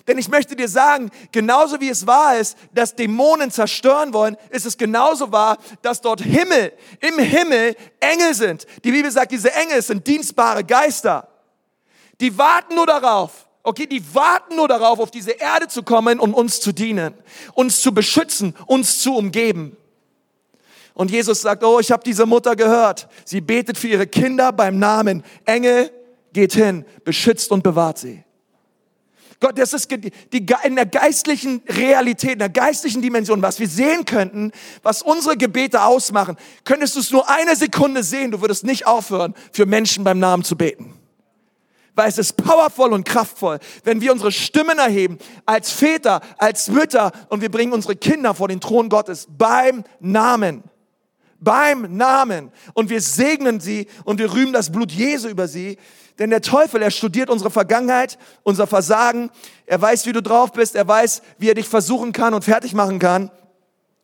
Denn 0.06 0.18
ich 0.18 0.28
möchte 0.28 0.54
dir 0.54 0.68
sagen, 0.68 1.10
genauso 1.32 1.80
wie 1.80 1.88
es 1.88 2.06
wahr 2.06 2.38
ist, 2.38 2.56
dass 2.72 2.94
Dämonen 2.94 3.50
zerstören 3.50 4.12
wollen, 4.12 4.36
ist 4.50 4.66
es 4.66 4.78
genauso 4.78 5.32
wahr, 5.32 5.58
dass 5.82 6.00
dort 6.00 6.20
Himmel, 6.20 6.72
im 7.00 7.18
Himmel 7.18 7.76
Engel 7.98 8.34
sind. 8.34 8.66
Die 8.84 8.92
Bibel 8.92 9.10
sagt, 9.10 9.32
diese 9.32 9.52
Engel 9.52 9.82
sind 9.82 10.06
dienstbare 10.06 10.62
Geister. 10.62 11.28
Die 12.20 12.38
warten 12.38 12.76
nur 12.76 12.86
darauf, 12.86 13.46
okay, 13.62 13.86
die 13.86 14.02
warten 14.14 14.56
nur 14.56 14.68
darauf, 14.68 15.00
auf 15.00 15.10
diese 15.10 15.32
Erde 15.32 15.66
zu 15.66 15.82
kommen 15.82 16.20
und 16.20 16.34
uns 16.34 16.60
zu 16.60 16.72
dienen, 16.72 17.14
uns 17.54 17.82
zu 17.82 17.92
beschützen, 17.92 18.54
uns 18.66 19.00
zu 19.00 19.14
umgeben. 19.14 19.76
Und 20.94 21.10
Jesus 21.10 21.42
sagt, 21.42 21.62
oh, 21.62 21.78
ich 21.78 21.90
habe 21.90 22.02
diese 22.04 22.24
Mutter 22.24 22.56
gehört. 22.56 23.08
Sie 23.24 23.42
betet 23.42 23.76
für 23.76 23.88
ihre 23.88 24.06
Kinder 24.06 24.50
beim 24.52 24.78
Namen. 24.78 25.24
Engel, 25.44 25.90
geht 26.32 26.54
hin, 26.54 26.86
beschützt 27.04 27.50
und 27.50 27.62
bewahrt 27.62 27.98
sie. 27.98 28.25
Gott, 29.40 29.58
das 29.58 29.74
ist 29.74 29.90
die, 29.90 30.46
in 30.64 30.76
der 30.76 30.86
geistlichen 30.86 31.62
Realität, 31.68 32.34
in 32.34 32.38
der 32.38 32.48
geistlichen 32.48 33.02
Dimension, 33.02 33.42
was 33.42 33.60
wir 33.60 33.68
sehen 33.68 34.06
könnten, 34.06 34.50
was 34.82 35.02
unsere 35.02 35.36
Gebete 35.36 35.82
ausmachen. 35.82 36.36
Könntest 36.64 36.96
du 36.96 37.00
es 37.00 37.10
nur 37.10 37.28
eine 37.28 37.54
Sekunde 37.54 38.02
sehen, 38.02 38.30
du 38.30 38.40
würdest 38.40 38.64
nicht 38.64 38.86
aufhören, 38.86 39.34
für 39.52 39.66
Menschen 39.66 40.04
beim 40.04 40.18
Namen 40.18 40.42
zu 40.42 40.56
beten. 40.56 40.94
Weil 41.94 42.08
es 42.08 42.18
ist 42.18 42.36
powervoll 42.36 42.92
und 42.92 43.04
kraftvoll, 43.04 43.58
wenn 43.84 44.00
wir 44.00 44.12
unsere 44.12 44.32
Stimmen 44.32 44.78
erheben, 44.78 45.18
als 45.44 45.70
Väter, 45.70 46.20
als 46.38 46.68
Mütter, 46.68 47.12
und 47.28 47.40
wir 47.42 47.50
bringen 47.50 47.72
unsere 47.72 47.96
Kinder 47.96 48.34
vor 48.34 48.48
den 48.48 48.60
Thron 48.60 48.88
Gottes 48.88 49.26
beim 49.30 49.84
Namen 50.00 50.62
beim 51.38 51.96
Namen 51.96 52.50
und 52.74 52.90
wir 52.90 53.00
segnen 53.00 53.60
sie 53.60 53.86
und 54.04 54.18
wir 54.18 54.32
rühmen 54.32 54.52
das 54.52 54.72
Blut 54.72 54.90
Jesu 54.90 55.28
über 55.28 55.48
sie. 55.48 55.76
Denn 56.18 56.30
der 56.30 56.40
Teufel, 56.40 56.82
er 56.82 56.90
studiert 56.90 57.28
unsere 57.28 57.50
Vergangenheit, 57.50 58.18
unser 58.42 58.66
Versagen. 58.66 59.30
Er 59.66 59.80
weiß, 59.80 60.06
wie 60.06 60.12
du 60.12 60.22
drauf 60.22 60.52
bist. 60.52 60.74
Er 60.74 60.88
weiß, 60.88 61.22
wie 61.38 61.50
er 61.50 61.54
dich 61.54 61.68
versuchen 61.68 62.12
kann 62.12 62.32
und 62.32 62.44
fertig 62.44 62.72
machen 62.72 62.98
kann 62.98 63.30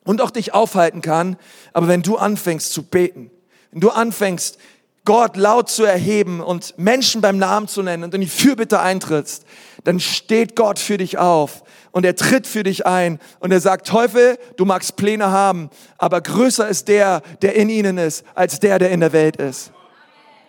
und 0.04 0.20
auch 0.20 0.30
dich 0.30 0.52
aufhalten 0.52 1.00
kann. 1.00 1.36
Aber 1.72 1.88
wenn 1.88 2.02
du 2.02 2.16
anfängst 2.16 2.72
zu 2.72 2.82
beten, 2.82 3.30
wenn 3.70 3.80
du 3.80 3.90
anfängst, 3.90 4.58
Gott 5.04 5.36
laut 5.36 5.68
zu 5.68 5.84
erheben 5.84 6.40
und 6.40 6.78
Menschen 6.78 7.22
beim 7.22 7.36
Namen 7.36 7.66
zu 7.66 7.82
nennen 7.82 8.04
und 8.04 8.14
in 8.14 8.20
die 8.20 8.28
Fürbitte 8.28 8.78
eintrittst, 8.78 9.44
dann 9.82 9.98
steht 9.98 10.54
Gott 10.54 10.78
für 10.78 10.96
dich 10.96 11.18
auf 11.18 11.64
und 11.90 12.04
er 12.04 12.14
tritt 12.14 12.46
für 12.46 12.62
dich 12.62 12.86
ein 12.86 13.18
und 13.40 13.50
er 13.50 13.60
sagt, 13.60 13.88
Teufel, 13.88 14.38
du 14.56 14.64
magst 14.64 14.94
Pläne 14.94 15.32
haben, 15.32 15.70
aber 15.98 16.20
größer 16.20 16.68
ist 16.68 16.86
der, 16.86 17.22
der 17.42 17.56
in 17.56 17.68
ihnen 17.68 17.98
ist, 17.98 18.24
als 18.36 18.60
der, 18.60 18.78
der 18.78 18.90
in 18.90 19.00
der 19.00 19.12
Welt 19.12 19.36
ist. 19.36 19.72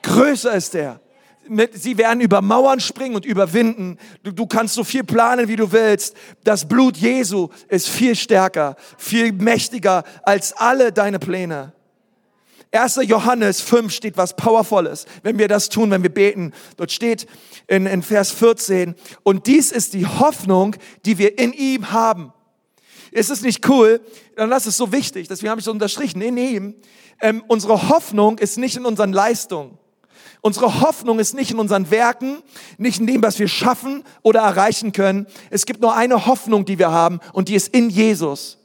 Größer 0.04 0.54
ist 0.54 0.76
der 0.76 0.99
sie 1.73 1.97
werden 1.97 2.21
über 2.21 2.41
Mauern 2.41 2.79
springen 2.79 3.15
und 3.15 3.25
überwinden. 3.25 3.97
Du, 4.23 4.32
du 4.32 4.47
kannst 4.47 4.75
so 4.75 4.84
viel 4.84 5.03
planen, 5.03 5.47
wie 5.47 5.56
du 5.56 5.71
willst. 5.71 6.15
Das 6.43 6.67
Blut 6.67 6.97
Jesu 6.97 7.49
ist 7.67 7.89
viel 7.89 8.15
stärker, 8.15 8.75
viel 8.97 9.32
mächtiger 9.32 10.03
als 10.23 10.53
alle 10.53 10.91
deine 10.91 11.19
Pläne. 11.19 11.73
1. 12.71 12.99
Johannes 13.03 13.62
5 13.62 13.93
steht 13.93 14.17
was 14.17 14.36
Powervolles, 14.36 15.06
wenn 15.21 15.38
wir 15.38 15.47
das 15.47 15.69
tun, 15.69 15.91
wenn 15.91 16.01
wir 16.01 16.13
beten. 16.13 16.53
Dort 16.75 16.91
steht 16.91 17.27
in, 17.67 17.86
in 17.86 18.01
Vers 18.01 18.32
14, 18.32 18.95
und 19.21 19.45
dies 19.45 19.71
ist 19.71 19.93
die 19.93 20.08
Hoffnung, 20.08 20.75
die 21.06 21.19
wir 21.19 21.38
in 21.38 21.53
ihm 21.53 21.91
haben. 21.91 22.34
Ist 23.12 23.29
es 23.29 23.43
nicht 23.43 23.69
cool? 23.69 24.01
Dann 24.36 24.49
das 24.49 24.65
ist 24.65 24.77
so 24.77 24.91
wichtig, 24.91 25.27
deswegen 25.27 25.51
habe 25.51 25.60
ich 25.60 25.65
so 25.65 25.71
unterstrichen, 25.71 26.19
in 26.21 26.36
ihm. 26.36 26.75
Ähm, 27.21 27.43
unsere 27.47 27.89
Hoffnung 27.89 28.39
ist 28.39 28.58
nicht 28.58 28.75
in 28.75 28.86
unseren 28.86 29.13
Leistungen. 29.13 29.77
Unsere 30.45 30.82
Hoffnung 30.82 31.19
ist 31.19 31.34
nicht 31.36 31.51
in 31.51 31.60
unseren 31.60 31.89
Werken, 31.89 32.43
nicht 32.77 32.99
in 32.99 33.08
dem, 33.08 33.23
was 33.23 33.39
wir 33.39 33.47
schaffen 33.47 34.03
oder 34.23 34.41
erreichen 34.41 34.91
können. 34.91 35.25
Es 35.49 35.65
gibt 35.65 35.79
nur 35.79 35.95
eine 35.95 36.25
Hoffnung, 36.25 36.65
die 36.65 36.77
wir 36.77 36.91
haben 36.91 37.21
und 37.32 37.47
die 37.47 37.56
ist 37.56 37.69
in 37.69 37.89
Jesus. 37.89 38.58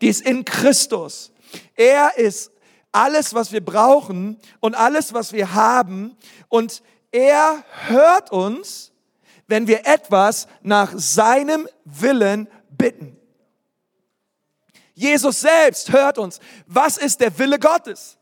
Die 0.00 0.08
ist 0.08 0.22
in 0.22 0.46
Christus. 0.46 1.30
Er 1.76 2.16
ist 2.16 2.50
alles, 2.90 3.34
was 3.34 3.52
wir 3.52 3.62
brauchen 3.62 4.38
und 4.60 4.74
alles, 4.74 5.12
was 5.12 5.34
wir 5.34 5.52
haben 5.52 6.16
und 6.48 6.82
er 7.12 7.62
hört 7.86 8.32
uns, 8.32 8.90
wenn 9.46 9.66
wir 9.66 9.86
etwas 9.86 10.48
nach 10.62 10.90
seinem 10.96 11.68
Willen 11.84 12.48
bitten. 12.70 13.14
Jesus 14.94 15.42
selbst 15.42 15.92
hört 15.92 16.16
uns. 16.16 16.40
Was 16.66 16.96
ist 16.96 17.20
der 17.20 17.38
Wille 17.38 17.58
Gottes? 17.58 18.16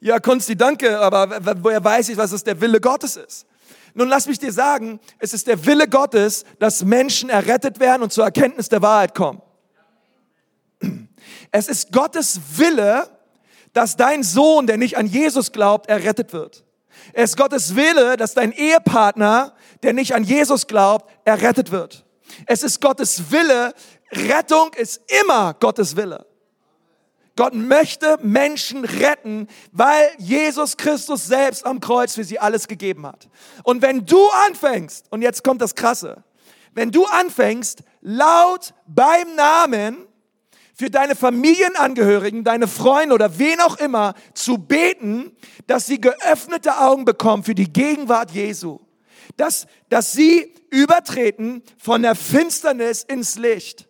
Ja, 0.00 0.20
Konsti, 0.20 0.56
danke, 0.56 0.98
aber 0.98 1.40
woher 1.62 1.82
weiß 1.82 2.08
ich, 2.10 2.16
was 2.16 2.32
es 2.32 2.44
der 2.44 2.60
Wille 2.60 2.80
Gottes 2.80 3.16
ist? 3.16 3.46
Nun 3.94 4.08
lass 4.08 4.26
mich 4.26 4.38
dir 4.38 4.52
sagen, 4.52 5.00
es 5.18 5.32
ist 5.32 5.48
der 5.48 5.66
Wille 5.66 5.88
Gottes, 5.88 6.44
dass 6.60 6.84
Menschen 6.84 7.30
errettet 7.30 7.80
werden 7.80 8.02
und 8.02 8.12
zur 8.12 8.24
Erkenntnis 8.24 8.68
der 8.68 8.80
Wahrheit 8.80 9.14
kommen. 9.14 9.42
Es 11.50 11.68
ist 11.68 11.90
Gottes 11.90 12.40
Wille, 12.56 13.08
dass 13.72 13.96
dein 13.96 14.22
Sohn, 14.22 14.66
der 14.66 14.76
nicht 14.76 14.96
an 14.96 15.06
Jesus 15.06 15.50
glaubt, 15.50 15.88
errettet 15.88 16.32
wird. 16.32 16.64
Es 17.12 17.30
ist 17.30 17.36
Gottes 17.36 17.74
Wille, 17.74 18.16
dass 18.16 18.34
dein 18.34 18.52
Ehepartner, 18.52 19.54
der 19.82 19.94
nicht 19.94 20.14
an 20.14 20.22
Jesus 20.22 20.68
glaubt, 20.68 21.10
errettet 21.24 21.72
wird. 21.72 22.04
Es 22.46 22.62
ist 22.62 22.80
Gottes 22.80 23.32
Wille, 23.32 23.72
Rettung 24.12 24.72
ist 24.74 25.00
immer 25.22 25.54
Gottes 25.54 25.96
Wille. 25.96 26.27
Gott 27.38 27.54
möchte 27.54 28.18
Menschen 28.20 28.84
retten, 28.84 29.46
weil 29.70 30.10
Jesus 30.18 30.76
Christus 30.76 31.24
selbst 31.24 31.64
am 31.64 31.78
Kreuz 31.78 32.16
für 32.16 32.24
sie 32.24 32.40
alles 32.40 32.66
gegeben 32.66 33.06
hat. 33.06 33.28
Und 33.62 33.80
wenn 33.80 34.04
du 34.04 34.18
anfängst, 34.48 35.06
und 35.10 35.22
jetzt 35.22 35.44
kommt 35.44 35.62
das 35.62 35.76
Krasse, 35.76 36.24
wenn 36.74 36.90
du 36.90 37.04
anfängst, 37.04 37.84
laut 38.00 38.74
beim 38.88 39.36
Namen 39.36 39.98
für 40.74 40.90
deine 40.90 41.14
Familienangehörigen, 41.14 42.42
deine 42.42 42.66
Freunde 42.66 43.14
oder 43.14 43.38
wen 43.38 43.60
auch 43.60 43.78
immer 43.78 44.14
zu 44.34 44.58
beten, 44.58 45.30
dass 45.68 45.86
sie 45.86 46.00
geöffnete 46.00 46.78
Augen 46.78 47.04
bekommen 47.04 47.44
für 47.44 47.54
die 47.54 47.72
Gegenwart 47.72 48.32
Jesu. 48.32 48.80
Dass, 49.36 49.68
dass 49.90 50.10
sie 50.10 50.52
übertreten 50.70 51.62
von 51.78 52.02
der 52.02 52.16
Finsternis 52.16 53.04
ins 53.04 53.36
Licht 53.38 53.87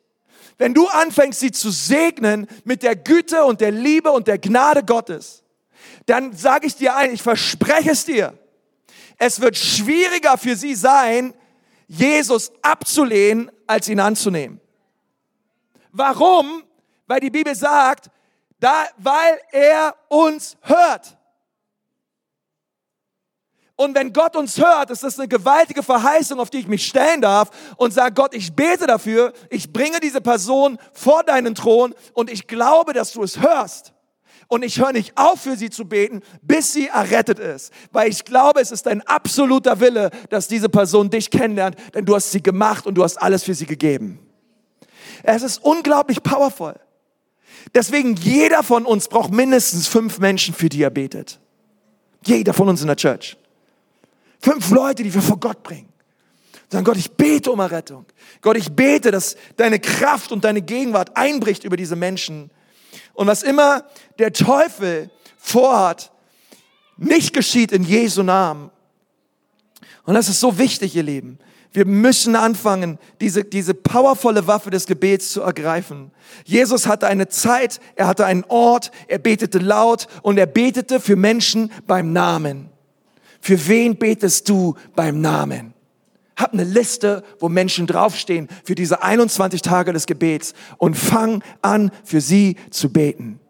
wenn 0.58 0.74
du 0.74 0.86
anfängst, 0.88 1.40
sie 1.40 1.52
zu 1.52 1.70
segnen 1.70 2.46
mit 2.64 2.82
der 2.82 2.96
Güte 2.96 3.44
und 3.44 3.60
der 3.60 3.70
Liebe 3.70 4.10
und 4.10 4.26
der 4.26 4.38
Gnade 4.38 4.84
Gottes, 4.84 5.44
dann 6.06 6.36
sage 6.36 6.66
ich 6.66 6.76
dir 6.76 6.96
ein, 6.96 7.12
ich 7.12 7.22
verspreche 7.22 7.90
es 7.90 8.04
dir, 8.04 8.36
es 9.18 9.40
wird 9.40 9.56
schwieriger 9.56 10.36
für 10.36 10.56
sie 10.56 10.74
sein, 10.74 11.34
Jesus 11.86 12.52
abzulehnen, 12.62 13.50
als 13.66 13.88
ihn 13.88 14.00
anzunehmen. 14.00 14.60
Warum? 15.92 16.62
Weil 17.06 17.20
die 17.20 17.30
Bibel 17.30 17.54
sagt, 17.54 18.10
da, 18.60 18.86
weil 18.98 19.40
er 19.52 19.94
uns 20.08 20.56
hört. 20.62 21.17
Und 23.80 23.94
wenn 23.94 24.12
Gott 24.12 24.34
uns 24.34 24.58
hört, 24.58 24.90
ist 24.90 25.04
das 25.04 25.20
eine 25.20 25.28
gewaltige 25.28 25.84
Verheißung, 25.84 26.40
auf 26.40 26.50
die 26.50 26.58
ich 26.58 26.66
mich 26.66 26.84
stellen 26.84 27.20
darf 27.20 27.50
und 27.76 27.94
sage, 27.94 28.12
Gott, 28.12 28.34
ich 28.34 28.52
bete 28.52 28.88
dafür, 28.88 29.32
ich 29.50 29.72
bringe 29.72 30.00
diese 30.00 30.20
Person 30.20 30.78
vor 30.92 31.22
deinen 31.22 31.54
Thron 31.54 31.94
und 32.12 32.28
ich 32.28 32.48
glaube, 32.48 32.92
dass 32.92 33.12
du 33.12 33.22
es 33.22 33.40
hörst. 33.40 33.92
Und 34.48 34.64
ich 34.64 34.80
höre 34.80 34.90
nicht 34.90 35.16
auf, 35.16 35.42
für 35.42 35.56
sie 35.56 35.70
zu 35.70 35.84
beten, 35.84 36.22
bis 36.42 36.72
sie 36.72 36.88
errettet 36.88 37.38
ist. 37.38 37.72
Weil 37.92 38.08
ich 38.08 38.24
glaube, 38.24 38.60
es 38.60 38.72
ist 38.72 38.86
dein 38.86 39.00
absoluter 39.06 39.78
Wille, 39.78 40.10
dass 40.28 40.48
diese 40.48 40.68
Person 40.68 41.08
dich 41.08 41.30
kennenlernt, 41.30 41.76
denn 41.94 42.04
du 42.04 42.16
hast 42.16 42.32
sie 42.32 42.42
gemacht 42.42 42.84
und 42.84 42.96
du 42.96 43.04
hast 43.04 43.16
alles 43.22 43.44
für 43.44 43.54
sie 43.54 43.66
gegeben. 43.66 44.18
Es 45.22 45.44
ist 45.44 45.62
unglaublich 45.62 46.24
powerful. 46.24 46.74
Deswegen 47.74 48.16
jeder 48.16 48.64
von 48.64 48.84
uns 48.84 49.06
braucht 49.06 49.30
mindestens 49.30 49.86
fünf 49.86 50.18
Menschen, 50.18 50.52
für 50.52 50.68
die 50.68 50.82
er 50.82 50.90
betet. 50.90 51.38
Jeder 52.26 52.52
von 52.54 52.68
uns 52.68 52.80
in 52.80 52.88
der 52.88 52.96
Church. 52.96 53.36
Fünf 54.40 54.70
Leute, 54.70 55.02
die 55.02 55.12
wir 55.12 55.22
vor 55.22 55.38
Gott 55.38 55.62
bringen. 55.62 55.88
Sagen, 56.70 56.84
Gott, 56.84 56.96
ich 56.96 57.10
bete 57.12 57.50
um 57.50 57.60
Errettung. 57.60 58.04
Gott, 58.42 58.56
ich 58.56 58.72
bete, 58.72 59.10
dass 59.10 59.36
deine 59.56 59.78
Kraft 59.80 60.32
und 60.32 60.44
deine 60.44 60.60
Gegenwart 60.60 61.16
einbricht 61.16 61.64
über 61.64 61.76
diese 61.76 61.96
Menschen. 61.96 62.50
Und 63.14 63.26
was 63.26 63.42
immer 63.42 63.84
der 64.18 64.32
Teufel 64.32 65.10
vorhat, 65.38 66.12
nicht 66.98 67.32
geschieht 67.32 67.72
in 67.72 67.84
Jesu 67.84 68.22
Namen. 68.22 68.70
Und 70.04 70.14
das 70.14 70.28
ist 70.28 70.40
so 70.40 70.58
wichtig, 70.58 70.94
ihr 70.94 71.02
Lieben. 71.02 71.38
Wir 71.72 71.84
müssen 71.84 72.34
anfangen, 72.34 72.98
diese, 73.20 73.44
diese 73.44 73.74
powervolle 73.74 74.46
Waffe 74.46 74.70
des 74.70 74.86
Gebets 74.86 75.32
zu 75.32 75.42
ergreifen. 75.42 76.10
Jesus 76.44 76.86
hatte 76.86 77.06
eine 77.06 77.28
Zeit, 77.28 77.80
er 77.94 78.06
hatte 78.06 78.24
einen 78.24 78.44
Ort, 78.48 78.90
er 79.06 79.18
betete 79.18 79.58
laut 79.58 80.06
und 80.22 80.38
er 80.38 80.46
betete 80.46 80.98
für 80.98 81.16
Menschen 81.16 81.70
beim 81.86 82.12
Namen. 82.12 82.70
Für 83.40 83.68
wen 83.68 83.96
betest 83.96 84.48
du 84.48 84.74
beim 84.94 85.20
Namen? 85.20 85.74
Hab 86.36 86.52
eine 86.52 86.64
Liste, 86.64 87.24
wo 87.40 87.48
Menschen 87.48 87.86
draufstehen 87.86 88.48
für 88.64 88.74
diese 88.74 89.02
21 89.02 89.60
Tage 89.62 89.92
des 89.92 90.06
Gebets 90.06 90.54
und 90.76 90.96
fang 90.96 91.42
an, 91.62 91.90
für 92.04 92.20
sie 92.20 92.56
zu 92.70 92.92
beten. 92.92 93.40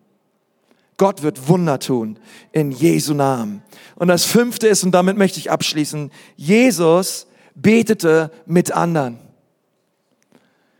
Gott 0.96 1.22
wird 1.22 1.48
Wunder 1.48 1.78
tun 1.78 2.18
in 2.50 2.72
Jesu 2.72 3.14
Namen. 3.14 3.62
Und 3.94 4.08
das 4.08 4.24
fünfte 4.24 4.66
ist, 4.68 4.84
und 4.84 4.92
damit 4.92 5.16
möchte 5.16 5.38
ich 5.38 5.50
abschließen, 5.50 6.10
Jesus 6.36 7.26
betete 7.54 8.32
mit 8.46 8.72
anderen. 8.72 9.18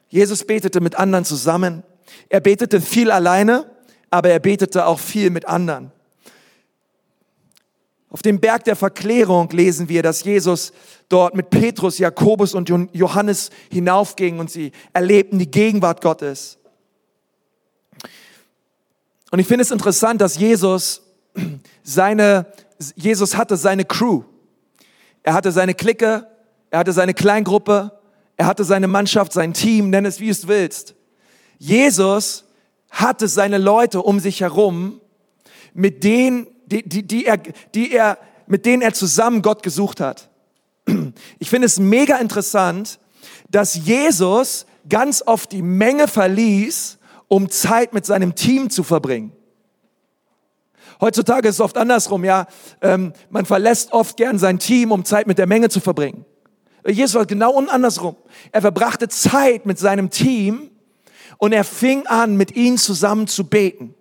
Jesus 0.08 0.44
betete 0.44 0.80
mit 0.80 0.96
anderen 0.96 1.24
zusammen. 1.24 1.82
Er 2.28 2.40
betete 2.40 2.80
viel 2.80 3.10
alleine, 3.10 3.70
aber 4.10 4.30
er 4.30 4.40
betete 4.40 4.86
auch 4.86 4.98
viel 4.98 5.30
mit 5.30 5.46
anderen. 5.46 5.92
Auf 8.10 8.22
dem 8.22 8.40
Berg 8.40 8.64
der 8.64 8.76
Verklärung 8.76 9.50
lesen 9.50 9.88
wir, 9.88 10.02
dass 10.02 10.24
Jesus 10.24 10.72
dort 11.08 11.34
mit 11.34 11.50
Petrus, 11.50 11.98
Jakobus 11.98 12.54
und 12.54 12.70
Johannes 12.92 13.50
hinaufging 13.70 14.38
und 14.38 14.50
sie 14.50 14.72
erlebten 14.92 15.38
die 15.38 15.50
Gegenwart 15.50 16.00
Gottes. 16.00 16.58
Und 19.30 19.40
ich 19.40 19.46
finde 19.46 19.62
es 19.62 19.70
interessant, 19.70 20.20
dass 20.22 20.38
Jesus 20.38 21.02
seine, 21.82 22.46
Jesus 22.96 23.36
hatte 23.36 23.56
seine 23.56 23.84
Crew. 23.84 24.22
Er 25.22 25.34
hatte 25.34 25.52
seine 25.52 25.74
Clique, 25.74 26.26
er 26.70 26.78
hatte 26.78 26.92
seine 26.92 27.12
Kleingruppe, 27.12 27.92
er 28.38 28.46
hatte 28.46 28.64
seine 28.64 28.88
Mannschaft, 28.88 29.34
sein 29.34 29.52
Team, 29.52 29.90
nenn 29.90 30.06
es 30.06 30.20
wie 30.20 30.30
es 30.30 30.48
willst. 30.48 30.94
Jesus 31.58 32.44
hatte 32.90 33.28
seine 33.28 33.58
Leute 33.58 34.00
um 34.00 34.20
sich 34.20 34.40
herum, 34.40 35.00
mit 35.74 36.04
denen, 36.04 36.46
die, 36.68 36.88
die, 36.88 37.06
die 37.06 37.26
er, 37.26 37.38
die 37.74 37.92
er, 37.92 38.18
mit 38.46 38.66
denen 38.66 38.82
er 38.82 38.94
zusammen 38.94 39.42
Gott 39.42 39.62
gesucht 39.62 40.00
hat. 40.00 40.28
Ich 41.38 41.50
finde 41.50 41.66
es 41.66 41.78
mega 41.78 42.16
interessant, 42.16 42.98
dass 43.50 43.74
Jesus 43.74 44.66
ganz 44.88 45.22
oft 45.24 45.52
die 45.52 45.62
Menge 45.62 46.08
verließ, 46.08 46.98
um 47.28 47.50
Zeit 47.50 47.92
mit 47.92 48.06
seinem 48.06 48.34
Team 48.34 48.70
zu 48.70 48.82
verbringen. 48.82 49.32
Heutzutage 51.00 51.48
ist 51.48 51.56
es 51.56 51.60
oft 51.60 51.76
andersrum, 51.76 52.24
ja. 52.24 52.46
Ähm, 52.80 53.12
man 53.30 53.46
verlässt 53.46 53.92
oft 53.92 54.16
gern 54.16 54.38
sein 54.38 54.58
Team, 54.58 54.90
um 54.90 55.04
Zeit 55.04 55.26
mit 55.26 55.38
der 55.38 55.46
Menge 55.46 55.68
zu 55.68 55.80
verbringen. 55.80 56.24
Jesus 56.86 57.14
war 57.14 57.26
genau 57.26 57.58
andersrum. 57.58 58.16
Er 58.50 58.62
verbrachte 58.62 59.08
Zeit 59.08 59.66
mit 59.66 59.78
seinem 59.78 60.10
Team 60.10 60.70
und 61.36 61.52
er 61.52 61.64
fing 61.64 62.06
an, 62.06 62.36
mit 62.36 62.56
ihnen 62.56 62.78
zusammen 62.78 63.26
zu 63.26 63.44
beten 63.44 63.94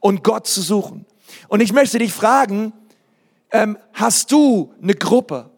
und 0.00 0.24
Gott 0.24 0.46
zu 0.46 0.62
suchen. 0.62 1.06
Und 1.48 1.60
ich 1.60 1.72
möchte 1.72 1.98
dich 1.98 2.12
fragen, 2.12 2.72
ähm, 3.50 3.78
hast 3.92 4.32
du 4.32 4.74
eine 4.82 4.94
Gruppe? 4.94 5.50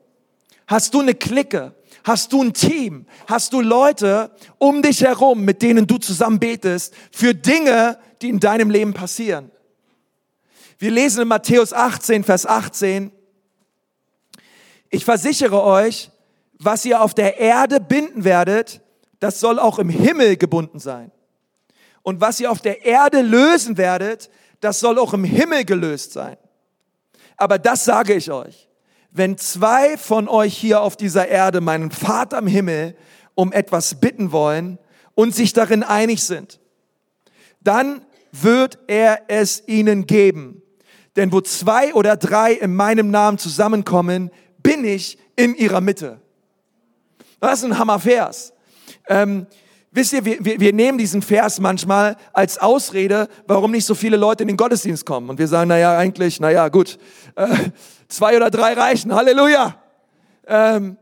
Hast 0.67 0.95
du 0.95 1.01
eine 1.01 1.15
Clique? 1.15 1.75
Hast 2.05 2.33
du 2.33 2.43
ein 2.43 2.53
Team? 2.53 3.07
Hast 3.27 3.53
du 3.53 3.61
Leute 3.61 4.31
um 4.59 4.83
dich 4.83 5.01
herum, 5.01 5.45
mit 5.45 5.62
denen 5.62 5.87
du 5.87 5.99
zusammen 5.99 6.39
betest, 6.39 6.95
für 7.11 7.35
Dinge, 7.35 7.99
die 8.23 8.29
in 8.29 8.39
deinem 8.39 8.71
Leben 8.71 8.95
passieren? 8.95 9.51
Wir 10.79 10.91
lesen 10.91 11.23
in 11.23 11.29
Matthäus 11.29 11.73
18, 11.73 12.23
Vers 12.23 12.47
18, 12.47 13.11
ich 14.91 15.05
versichere 15.05 15.62
euch, 15.62 16.11
was 16.59 16.85
ihr 16.85 17.01
auf 17.01 17.15
der 17.15 17.39
Erde 17.39 17.81
binden 17.81 18.25
werdet, 18.25 18.81
das 19.21 19.41
soll 19.41 19.59
auch 19.59 19.79
im 19.79 19.89
Himmel 19.89 20.37
gebunden 20.37 20.79
sein. 20.79 21.11
Und 22.03 22.21
was 22.21 22.39
ihr 22.41 22.51
auf 22.51 22.61
der 22.61 22.85
Erde 22.85 23.21
lösen 23.21 23.79
werdet, 23.79 24.31
das 24.61 24.81
soll 24.81 24.99
auch 24.99 25.14
im 25.14 25.25
Himmel 25.25 25.64
gelöst 25.64 26.12
sein. 26.12 26.37
Aber 27.37 27.59
das 27.59 27.85
sage 27.85 28.14
ich 28.14 28.31
euch. 28.31 28.69
Wenn 29.11 29.38
zwei 29.38 29.97
von 29.97 30.29
euch 30.29 30.57
hier 30.57 30.81
auf 30.81 30.97
dieser 30.97 31.29
Erde 31.29 31.61
meinen 31.61 31.90
Vater 31.90 32.38
im 32.38 32.47
Himmel 32.47 32.97
um 33.35 33.53
etwas 33.53 33.97
bitten 34.01 34.33
wollen 34.33 34.79
und 35.14 35.35
sich 35.35 35.53
darin 35.53 35.83
einig 35.83 36.23
sind, 36.23 36.61
dann 37.61 38.05
wird 38.33 38.79
er 38.87 39.23
es 39.29 39.66
ihnen 39.66 40.07
geben. 40.07 40.62
Denn 41.16 41.33
wo 41.33 41.40
zwei 41.40 41.95
oder 41.95 42.16
drei 42.16 42.53
in 42.53 42.75
meinem 42.75 43.11
Namen 43.11 43.38
zusammenkommen, 43.38 44.31
bin 44.59 44.85
ich 44.85 45.19
in 45.35 45.55
ihrer 45.55 45.81
Mitte. 45.81 46.21
Das 47.40 47.61
ist 47.61 47.64
ein 47.64 47.79
Hammervers. 47.79 48.53
Ähm, 49.09 49.47
wisst 49.96 50.12
ihr, 50.12 50.24
wir, 50.24 50.44
wir, 50.44 50.61
wir 50.61 50.72
nehmen 50.72 50.98
diesen 50.98 51.22
Vers 51.22 51.59
manchmal 51.59 52.16
als 52.35 52.59
Ausrede, 52.59 53.28
warum 53.46 53.70
nicht 53.70 53.87
so 53.87 53.94
viele 53.94 54.18
Leute 54.18 54.42
in 54.42 54.48
den 54.48 54.56
Gottesdienst 54.56 55.06
kommen. 55.06 55.30
Und 55.30 55.38
wir 55.38 55.48
sagen, 55.48 55.68
naja, 55.68 55.96
eigentlich, 55.96 56.38
naja, 56.38 56.68
gut, 56.68 56.98
äh, 57.35 57.48
zwei 58.06 58.37
oder 58.37 58.50
drei 58.50 58.74
reichen, 58.74 59.14
Halleluja. 59.14 59.74
Ähm, 60.46 60.98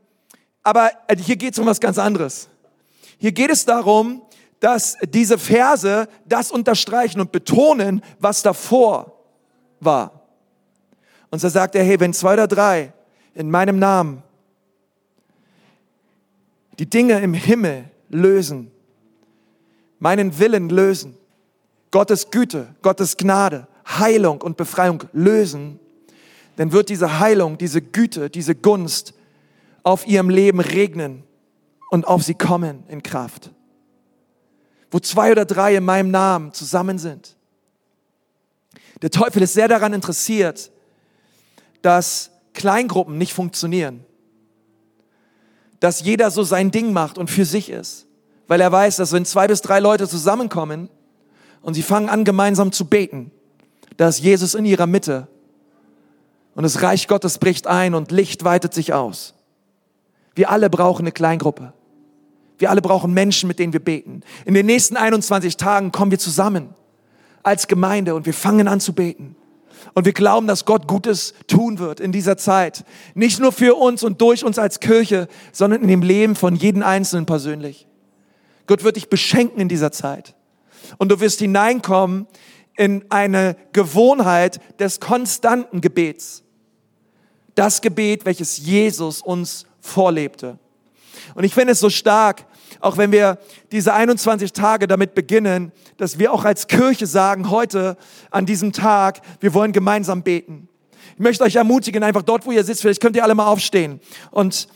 aber 0.63 0.93
äh, 1.09 1.17
hier 1.17 1.37
geht 1.37 1.55
es 1.55 1.59
um 1.59 1.67
was 1.67 1.81
ganz 1.81 1.99
anderes. 1.99 2.49
Hier 3.19 3.33
geht 3.33 3.51
es 3.51 3.65
darum, 3.65 4.23
dass 4.61 4.97
diese 5.03 5.39
Verse 5.39 6.09
das 6.25 6.53
unterstreichen 6.53 7.21
und 7.21 7.33
betonen, 7.33 8.01
was 8.21 8.43
davor 8.43 9.13
war. 9.81 10.23
Und 11.31 11.41
so 11.41 11.49
sagt 11.49 11.75
er, 11.75 11.83
hey, 11.83 11.99
wenn 11.99 12.13
zwei 12.13 12.35
oder 12.35 12.47
drei 12.47 12.93
in 13.35 13.51
meinem 13.51 13.79
Namen 13.79 14.23
die 16.79 16.89
Dinge 16.89 17.21
im 17.21 17.35
Himmel 17.35 17.91
lösen, 18.09 18.71
meinen 20.05 20.39
Willen 20.39 20.69
lösen, 20.69 21.17
Gottes 21.91 22.31
Güte, 22.31 22.75
Gottes 22.83 23.17
Gnade, 23.17 23.67
Heilung 23.87 24.43
und 24.43 24.59
Befreiung 24.59 25.05
lösen, 25.13 25.81
dann 26.57 26.73
wird 26.73 26.91
diese 26.91 27.19
Heilung, 27.19 27.57
diese 27.57 27.81
Güte, 27.81 28.29
diese 28.29 28.55
Gunst 28.55 29.15
auf 29.83 30.07
ihrem 30.07 30.29
Leben 30.29 30.61
regnen 30.61 31.25
und 31.91 32.07
auf 32.07 32.23
sie 32.23 32.35
kommen 32.35 32.85
in 32.89 33.03
Kraft. 33.03 33.51
Wo 34.91 34.99
zwei 34.99 35.33
oder 35.33 35.47
drei 35.47 35.77
in 35.77 35.85
meinem 35.85 36.11
Namen 36.11 36.53
zusammen 36.53 36.99
sind. 36.99 37.35
Der 39.03 39.11
Teufel 39.11 39.43
ist 39.43 39.55
sehr 39.55 39.69
daran 39.69 39.95
interessiert, 39.95 40.71
dass 41.81 42.31
Kleingruppen 42.53 43.19
nicht 43.19 43.33
funktionieren 43.33 44.05
dass 45.85 46.01
jeder 46.01 46.31
so 46.31 46.43
sein 46.45 46.71
Ding 46.71 46.95
macht 46.95 47.19
und 47.19 47.31
für 47.31 47.45
sich 47.45 47.69
ist. 47.69 48.07
Weil 48.47 48.61
er 48.61 48.71
weiß, 48.71 48.97
dass 48.97 49.13
wenn 49.13 49.25
zwei 49.25 49.47
bis 49.47 49.63
drei 49.63 49.81
Leute 49.81 50.09
zusammenkommen 50.09 50.89
und 51.63 51.75
sie 51.75 51.83
fangen 51.83 52.09
an, 52.09 52.25
gemeinsam 52.25 52.73
zu 52.73 52.85
beten, 52.85 53.31
da 53.97 54.09
ist 54.09 54.21
Jesus 54.21 54.55
in 54.55 54.65
ihrer 54.65 54.87
Mitte 54.87 55.29
und 56.55 56.63
das 56.63 56.83
Reich 56.83 57.09
Gottes 57.09 57.39
bricht 57.39 57.67
ein 57.67 57.95
und 57.95 58.11
Licht 58.11 58.45
weitet 58.45 58.75
sich 58.75 58.93
aus. 58.93 59.35
Wir 60.35 60.51
alle 60.51 60.71
brauchen 60.71 61.03
eine 61.03 61.13
Kleingruppe. 61.13 61.73
Wir 62.59 62.71
alle 62.71 62.83
brauchen 62.83 63.13
Menschen, 63.13 63.49
mit 63.49 63.59
denen 63.59 63.73
wir 63.73 63.81
beten. 63.81 64.23
In 64.45 64.55
den 64.55 64.67
nächsten 64.67 64.97
21 64.97 65.57
Tagen 65.57 65.91
kommen 65.93 66.11
wir 66.11 66.19
zusammen 66.19 66.71
als 67.43 67.67
Gemeinde 67.67 68.15
und 68.15 68.27
wir 68.27 68.35
fangen 68.35 68.69
an 68.69 68.81
zu 68.81 68.93
beten. 68.93 69.37
Und 69.93 70.07
wir 70.07 70.13
glauben, 70.13 70.47
dass 70.47 70.65
Gott 70.65 70.89
Gutes 70.89 71.35
tun 71.47 71.79
wird 71.79 72.01
in 72.01 72.11
dieser 72.11 72.37
Zeit. 72.37 72.85
Nicht 73.15 73.39
nur 73.39 73.53
für 73.53 73.75
uns 73.75 74.03
und 74.03 74.21
durch 74.21 74.45
uns 74.45 74.59
als 74.59 74.81
Kirche, 74.81 75.29
sondern 75.53 75.83
in 75.83 75.89
dem 75.89 76.03
Leben 76.03 76.37
von 76.37 76.57
jedem 76.57 76.83
Einzelnen 76.83 77.27
persönlich. 77.27 77.87
Gott 78.67 78.85
wird 78.85 78.97
dich 78.97 79.09
beschenken 79.09 79.61
in 79.61 79.69
dieser 79.69 79.93
Zeit. 79.93 80.35
Und 80.99 81.11
du 81.11 81.21
wirst 81.21 81.39
hineinkommen 81.41 82.27
in 82.77 83.05
eine 83.11 83.57
Gewohnheit 83.73 84.61
des 84.79 85.01
konstanten 85.01 85.81
Gebets. 85.81 86.43
Das 87.55 87.81
Gebet, 87.81 88.25
welches 88.25 88.59
Jesus 88.59 89.23
uns 89.23 89.67
vorlebte. 89.81 90.59
Und 91.35 91.45
ich 91.45 91.55
finde 91.55 91.73
es 91.73 91.81
so 91.81 91.91
stark, 91.91 92.47
auch 92.81 92.97
wenn 92.97 93.13
wir 93.13 93.39
diese 93.73 93.95
21 93.95 94.53
Tage 94.53 94.87
damit 94.87 95.15
beginnen, 95.15 95.73
dass 95.97 96.19
wir 96.19 96.33
auch 96.33 96.45
als 96.45 96.67
Kirche 96.67 97.07
sagen, 97.07 97.51
heute 97.51 97.97
an 98.31 98.47
diesem 98.47 98.73
Tag, 98.73 99.21
wir 99.41 99.55
wollen 99.55 99.73
gemeinsam 99.73 100.23
beten. 100.23 100.69
Ich 101.15 101.21
möchte 101.21 101.45
euch 101.45 101.57
ermutigen, 101.57 102.03
einfach 102.03 102.23
dort, 102.23 102.45
wo 102.45 102.53
ihr 102.53 102.65
sitzt, 102.65 102.83
vielleicht 102.83 103.01
könnt 103.01 103.17
ihr 103.17 103.23
alle 103.23 103.35
mal 103.35 103.47
aufstehen. 103.47 104.01
Und 104.31 104.69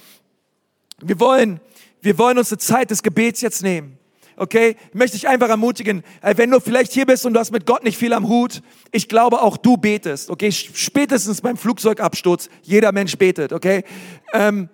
wir 1.01 1.18
wollen, 1.20 1.61
wir 2.09 2.16
wollen 2.16 2.38
uns 2.38 2.51
eine 2.51 2.57
Zeit 2.57 2.90
des 2.90 3.03
Gebets 3.03 3.42
jetzt 3.42 3.62
nehmen. 3.62 3.99
Okay? 4.37 4.77
Ich 4.88 4.94
möchte 4.94 5.18
dich 5.18 5.29
einfach 5.29 5.51
ermutigen, 5.51 6.03
äh, 6.23 6.35
wenn 6.38 6.51
du 6.51 6.59
vielleicht 6.59 6.90
hier 6.90 7.05
bist 7.05 7.27
und 7.27 7.35
du 7.35 7.38
hast 7.38 7.51
mit 7.51 7.66
Gott 7.66 7.85
nicht 7.85 7.99
viel 7.99 8.14
am 8.14 8.29
Hut, 8.29 8.62
ich 8.92 9.11
glaube 9.11 9.42
auch 9.42 9.59
du 9.59 9.77
betest. 9.77 10.31
Okay? 10.31 10.51
Spätestens 10.51 11.42
beim 11.42 11.59
Flugzeugabsturz, 11.59 12.49
jeder 12.62 12.92
Mensch 12.92 13.18
betet. 13.18 13.53
Okay? 13.53 13.85
Ähm, 14.33 14.71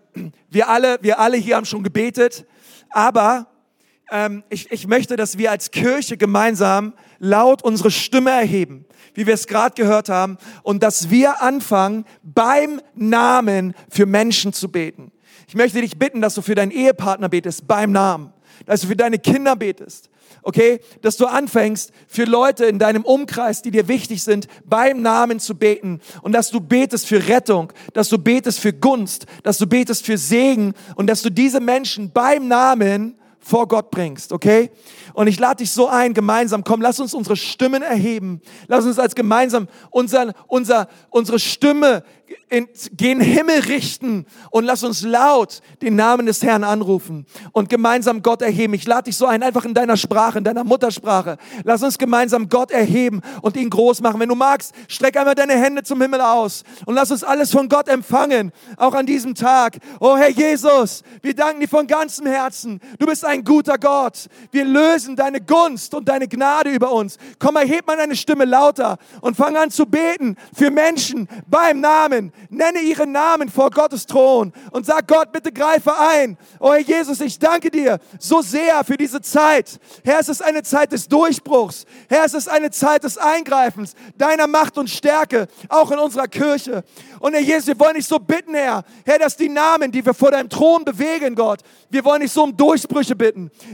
wir 0.49 0.69
alle, 0.69 0.99
wir 1.01 1.19
alle 1.19 1.37
hier 1.37 1.57
haben 1.57 1.65
schon 1.65 1.83
gebetet, 1.83 2.47
aber 2.91 3.49
ähm, 4.13 4.45
ich, 4.49 4.71
ich 4.71 4.87
möchte, 4.87 5.17
dass 5.17 5.37
wir 5.37 5.51
als 5.51 5.73
Kirche 5.73 6.17
gemeinsam 6.17 6.95
laut 7.19 7.65
unsere 7.65 7.91
Stimme 7.91 8.31
erheben, 8.31 8.85
wie 9.15 9.27
wir 9.27 9.35
es 9.35 9.49
gerade 9.49 9.75
gehört 9.75 10.09
haben, 10.09 10.39
und 10.63 10.85
dass 10.85 11.11
wir 11.11 11.43
anfangen, 11.43 12.05
beim 12.23 12.81
Namen 12.95 13.75
für 13.91 14.07
Menschen 14.07 14.53
zu 14.53 14.71
beten. 14.71 15.11
Ich 15.47 15.55
möchte 15.55 15.81
dich 15.81 15.99
bitten, 15.99 16.21
dass 16.21 16.35
du 16.35 16.43
für 16.43 16.55
deinen 16.55 16.71
Ehepartner 16.71 17.29
betest, 17.29 17.67
beim 17.67 17.93
Namen, 17.93 18.33
dass 18.67 18.83
du 18.83 18.89
für 18.89 18.97
deine 18.97 19.19
Kinder 19.19 19.57
betest, 19.57 20.11
okay? 20.43 20.81
Dass 21.03 21.17
du 21.17 21.27
anfängst, 21.27 21.93
für 22.07 22.25
Leute 22.25 22.67
in 22.67 22.79
deinem 22.79 23.05
Umkreis, 23.05 23.63
die 23.63 23.71
dir 23.71 23.89
wichtig 23.89 24.23
sind, 24.23 24.47
beim 24.65 25.03
Namen 25.03 25.41
zu 25.41 25.55
beten. 25.55 26.01
Und 26.23 26.33
dass 26.33 26.51
du 26.51 26.61
betest 26.61 27.07
für 27.07 27.29
Rettung, 27.29 27.73
dass 27.93 28.09
du 28.09 28.19
betest 28.19 28.61
für 28.61 28.73
Gunst, 28.73 29.27
dass 29.43 29.59
du 29.59 29.67
betest 29.67 30.07
für 30.07 30.19
Segen. 30.19 30.75
Und 30.97 31.09
dass 31.09 31.23
du 31.23 31.31
diese 31.31 31.61
Menschen 31.61 32.11
beim 32.11 32.49
Namen 32.49 33.17
vor 33.45 33.69
Gott 33.69 33.91
bringst, 33.91 34.33
okay? 34.33 34.71
Und 35.13 35.27
ich 35.27 35.39
lade 35.39 35.57
dich 35.57 35.71
so 35.71 35.87
ein, 35.87 36.15
gemeinsam, 36.15 36.65
komm, 36.65 36.81
lass 36.81 36.99
uns 36.99 37.13
unsere 37.13 37.37
Stimmen 37.37 37.83
erheben. 37.83 38.41
Lass 38.69 38.87
uns 38.87 38.99
als 38.99 39.15
gemeinsam 39.15 39.69
unser, 39.91 40.33
unser, 40.49 40.89
unsere 41.11 41.39
Stimme 41.39 42.03
in, 42.49 42.69
gen 42.93 43.21
Himmel 43.21 43.61
richten 43.61 44.27
und 44.51 44.65
lass 44.65 44.83
uns 44.83 45.03
laut 45.03 45.61
den 45.83 45.97
Namen 45.97 46.27
des 46.27 46.43
Herrn 46.43 46.65
anrufen 46.65 47.27
und 47.53 47.69
gemeinsam 47.69 48.23
Gott 48.23 48.43
erheben. 48.43 48.75
Ich 48.75 48.87
lade 48.87 49.05
dich 49.05 49.17
so 49.17 49.27
ein, 49.27 49.43
einfach 49.43 49.65
in 49.65 49.75
deiner 49.75 49.97
Sprache, 49.97 50.39
in 50.39 50.45
deiner 50.45 50.65
Muttersprache. 50.65 51.37
Lass 51.65 51.83
uns 51.83 51.99
gemeinsam 51.99 52.49
Gott 52.49 52.71
erheben 52.71 53.21
und 53.43 53.57
ihn 53.57 53.71
groß 53.71 54.01
machen. 54.01 54.21
Wenn 54.21 54.29
du 54.29 54.35
magst, 54.35 54.75
streck 54.89 55.17
einmal 55.17 55.35
deine 55.35 55.55
Hände 55.55 55.83
zum 55.83 56.01
Himmel 56.01 56.21
aus 56.21 56.63
und 56.87 56.95
lass 56.95 57.11
uns 57.11 57.25
alles 57.25 57.51
von 57.51 57.69
Gott 57.69 57.89
empfangen, 57.89 58.53
auch 58.77 58.95
an 58.95 59.07
diesem 59.07 59.35
Tag. 59.35 59.79
Oh 60.01 60.17
Herr 60.17 60.31
Jesus, 60.31 61.03
wir 61.23 61.35
danken 61.35 61.61
dir 61.61 61.69
von 61.69 61.87
ganzem 61.87 62.27
Herzen. 62.27 62.81
Du 62.99 63.07
bist 63.07 63.25
ein 63.25 63.34
guter 63.43 63.79
Gott. 63.79 64.29
Wir 64.53 64.65
lösen 64.65 65.17
deine 65.17 65.41
Gunst 65.41 65.95
und 65.95 66.09
deine 66.09 66.29
Gnade 66.29 66.71
über 66.71 66.93
uns. 66.93 67.17
Komm, 67.39 67.57
erheb 67.57 67.87
mal 67.87 67.97
deine 67.97 68.15
Stimme 68.15 68.45
lauter 68.45 68.99
und 69.23 69.37
fang 69.37 69.57
an 69.57 69.71
zu 69.71 69.87
beten 69.87 70.37
für 70.55 70.71
Menschen 70.71 71.27
beim 71.49 71.81
Namen 71.81 72.33
Nenne 72.51 72.81
ihren 72.81 73.13
Namen 73.13 73.49
vor 73.49 73.71
Gottes 73.71 74.07
Thron 74.07 74.53
und 74.71 74.87
sag 74.87 75.09
Gott, 75.09 75.33
bitte 75.33 75.53
greife 75.53 75.93
ein. 75.97 76.37
Oh 76.61 76.73
Herr 76.73 76.81
Jesus, 76.81 77.21
ich 77.21 77.39
danke 77.39 77.71
dir 77.71 77.99
so 78.19 78.43
sehr 78.43 78.85
für 78.85 78.97
diese 78.97 79.21
Zeit. 79.21 79.79
Herr, 80.05 80.21
es 80.21 80.29
ist 80.29 80.43
eine 80.43 80.63
Zeit 80.63 80.93
des 80.93 81.09
Durchbruchs. 81.09 81.85
Herr, 82.09 82.25
es 82.25 82.35
ist 82.35 82.49
eine 82.49 82.71
Zeit 82.71 83.05
des 83.05 83.19
Eingreifens, 83.19 83.95
deiner 84.17 84.47
Macht 84.47 84.79
und 84.79 84.91
Stärke, 84.91 85.49
auch 85.69 85.91
in 85.91 85.99
unserer 85.99 86.29
Kirche. 86.29 86.85
Und 87.21 87.33
Herr 87.33 87.41
Jesus, 87.41 87.67
wir 87.69 87.79
wollen 87.81 87.95
dich 87.95 88.07
so 88.07 88.19
bitten, 88.19 88.55
Herr, 88.55 88.85
Herr, 89.05 89.19
dass 89.19 89.37
die 89.37 89.49
Namen, 89.49 89.91
die 89.91 90.05
wir 90.05 90.15
vor 90.15 90.31
deinem 90.31 90.49
Thron 90.49 90.85
bewegen, 90.85 91.35
Gott, 91.35 91.61
wir 91.91 92.05
wollen 92.05 92.21
dich 92.21 92.33
so 92.33 92.43
um 92.43 92.57
Durchbrüche 92.57 93.17
bitten. 93.17 93.24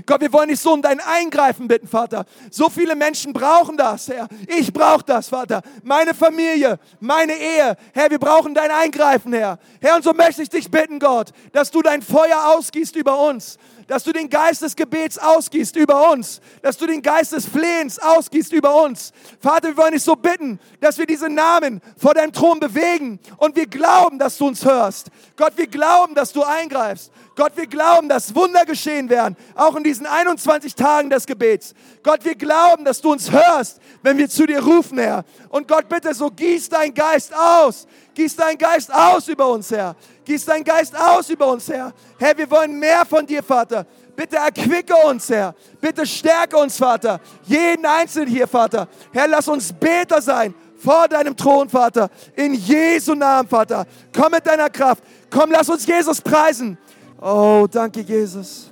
Gott, 0.07 0.21
wir 0.21 0.33
wollen 0.33 0.49
dich 0.49 0.61
so 0.61 0.73
um 0.73 0.83
dein 0.83 1.01
Eingreifen 1.01 1.69
bitten, 1.69 1.87
Vater. 1.87 2.25
So 2.51 2.69
viele 2.69 2.95
Menschen 2.95 3.33
brauchen 3.33 3.77
das, 3.77 4.09
Herr. 4.09 4.29
Ich 4.47 4.73
brauche 4.73 5.05
das, 5.05 5.29
Vater. 5.29 5.63
Meine 5.83 6.15
Familie, 6.15 6.79
meine 7.01 7.35
Ehe. 7.35 7.77
Herr, 7.93 8.11
wir 8.11 8.19
brauchen 8.19 8.55
dein 8.55 8.71
Eingreifen, 8.71 9.33
Herr. 9.33 9.59
Herr, 9.81 9.97
und 9.97 10.05
so 10.05 10.13
möchte 10.13 10.43
ich 10.43 10.49
dich 10.49 10.71
bitten, 10.71 10.99
Gott, 10.99 11.31
dass 11.53 11.71
du 11.71 11.83
dein 11.83 12.03
Feuer 12.03 12.55
ausgießt 12.57 12.97
über 12.97 13.29
uns 13.29 13.59
dass 13.90 14.05
du 14.05 14.12
den 14.12 14.31
Geist 14.31 14.62
des 14.62 14.76
Gebets 14.76 15.18
ausgießt 15.18 15.74
über 15.74 16.12
uns, 16.12 16.40
dass 16.62 16.76
du 16.76 16.87
den 16.87 17.03
Geist 17.03 17.33
des 17.33 17.44
Flehens 17.44 17.98
ausgießt 17.98 18.53
über 18.53 18.85
uns. 18.85 19.12
Vater, 19.40 19.66
wir 19.66 19.76
wollen 19.76 19.94
dich 19.94 20.05
so 20.05 20.14
bitten, 20.14 20.61
dass 20.81 20.96
wir 20.96 21.07
diese 21.07 21.29
Namen 21.29 21.81
vor 21.96 22.14
deinem 22.14 22.33
Thron 22.33 22.61
bewegen 22.61 23.18
und 23.38 23.57
wir 23.57 23.66
glauben, 23.66 24.16
dass 24.16 24.38
du 24.38 24.46
uns 24.46 24.64
hörst. 24.64 25.11
Gott, 25.37 25.55
wir 25.57 25.66
glauben, 25.66 26.14
dass 26.14 26.33
du 26.33 26.44
eingreifst. 26.44 27.11
Gott, 27.35 27.57
wir 27.57 27.66
glauben, 27.66 28.09
dass 28.09 28.33
Wunder 28.33 28.64
geschehen 28.64 29.09
werden, 29.09 29.37
auch 29.57 29.74
in 29.74 29.83
diesen 29.83 30.07
21 30.07 30.76
Tagen 30.76 31.11
des 31.11 31.26
Gebets. 31.26 31.74
Gott, 32.05 32.24
wir 32.24 32.37
glauben, 32.37 32.85
dass 32.85 33.00
du 33.00 33.11
uns 33.11 33.33
hörst, 33.33 33.81
wenn 34.03 34.18
wir 34.18 34.29
zu 34.29 34.46
dir 34.46 34.62
rufen, 34.62 34.98
Herr. 34.98 35.24
Und 35.48 35.66
Gott, 35.66 35.88
bitte 35.88 36.14
so 36.14 36.31
gieß 36.31 36.68
dein 36.68 36.94
Geist 36.94 37.35
aus. 37.35 37.88
Gieß 38.20 38.37
dein 38.37 38.59
Geist 38.59 38.92
aus 38.92 39.28
über 39.28 39.48
uns, 39.48 39.70
Herr. 39.70 39.96
Gieß 40.26 40.44
dein 40.44 40.62
Geist 40.62 40.94
aus 40.94 41.30
über 41.30 41.46
uns, 41.46 41.66
Herr. 41.70 41.90
Herr, 42.18 42.37
wir 42.37 42.50
wollen 42.50 42.78
mehr 42.78 43.06
von 43.06 43.24
dir, 43.24 43.42
Vater. 43.42 43.87
Bitte 44.14 44.37
erquicke 44.37 44.94
uns, 45.06 45.30
Herr. 45.30 45.54
Bitte 45.80 46.04
stärke 46.04 46.59
uns, 46.59 46.76
Vater. 46.76 47.18
Jeden 47.44 47.87
Einzelnen 47.87 48.28
hier, 48.28 48.46
Vater. 48.46 48.87
Herr, 49.11 49.26
lass 49.26 49.48
uns 49.48 49.72
Beter 49.72 50.20
sein 50.20 50.54
vor 50.76 51.09
deinem 51.09 51.35
Thron, 51.35 51.66
Vater. 51.70 52.11
In 52.37 52.52
Jesu 52.52 53.14
Namen, 53.14 53.48
Vater. 53.48 53.87
Komm 54.14 54.33
mit 54.33 54.46
deiner 54.46 54.68
Kraft. 54.68 55.02
Komm, 55.30 55.50
lass 55.50 55.70
uns 55.70 55.87
Jesus 55.87 56.20
preisen. 56.20 56.76
Oh, 57.22 57.66
danke, 57.70 58.02
Jesus. 58.02 58.70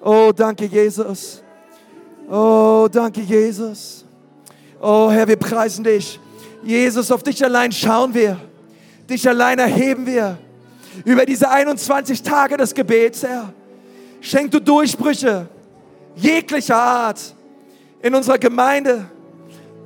Oh, 0.00 0.32
danke, 0.34 0.64
Jesus. 0.64 1.44
Oh, 2.28 2.88
danke, 2.90 3.20
Jesus. 3.20 4.04
Oh, 4.80 5.12
Herr, 5.12 5.28
wir 5.28 5.36
preisen 5.36 5.84
dich. 5.84 6.18
Jesus, 6.64 7.12
auf 7.12 7.22
dich 7.22 7.44
allein 7.44 7.70
schauen 7.70 8.12
wir. 8.12 8.47
Dich 9.08 9.26
allein 9.26 9.58
erheben 9.58 10.04
wir 10.06 10.38
über 11.04 11.24
diese 11.24 11.48
21 11.48 12.22
Tage 12.22 12.56
des 12.58 12.74
Gebets, 12.74 13.22
Herr. 13.22 13.52
Schenk 14.20 14.50
du 14.50 14.60
Durchbrüche 14.60 15.48
jeglicher 16.14 16.76
Art 16.76 17.34
in 18.02 18.14
unserer 18.14 18.38
Gemeinde. 18.38 19.06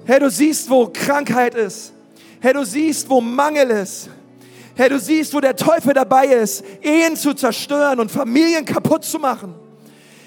Herr, 0.06 0.18
du 0.18 0.30
siehst, 0.30 0.68
wo 0.68 0.90
Krankheit 0.92 1.54
ist. 1.54 1.92
Herr, 2.40 2.54
du 2.54 2.64
siehst, 2.64 3.08
wo 3.08 3.20
Mangel 3.20 3.70
ist. 3.70 4.08
Herr, 4.74 4.88
du 4.88 4.98
siehst, 4.98 5.32
wo 5.34 5.40
der 5.40 5.54
Teufel 5.54 5.94
dabei 5.94 6.26
ist, 6.26 6.64
Ehen 6.80 7.14
zu 7.14 7.34
zerstören 7.34 8.00
und 8.00 8.10
Familien 8.10 8.64
kaputt 8.64 9.04
zu 9.04 9.18
machen. 9.18 9.54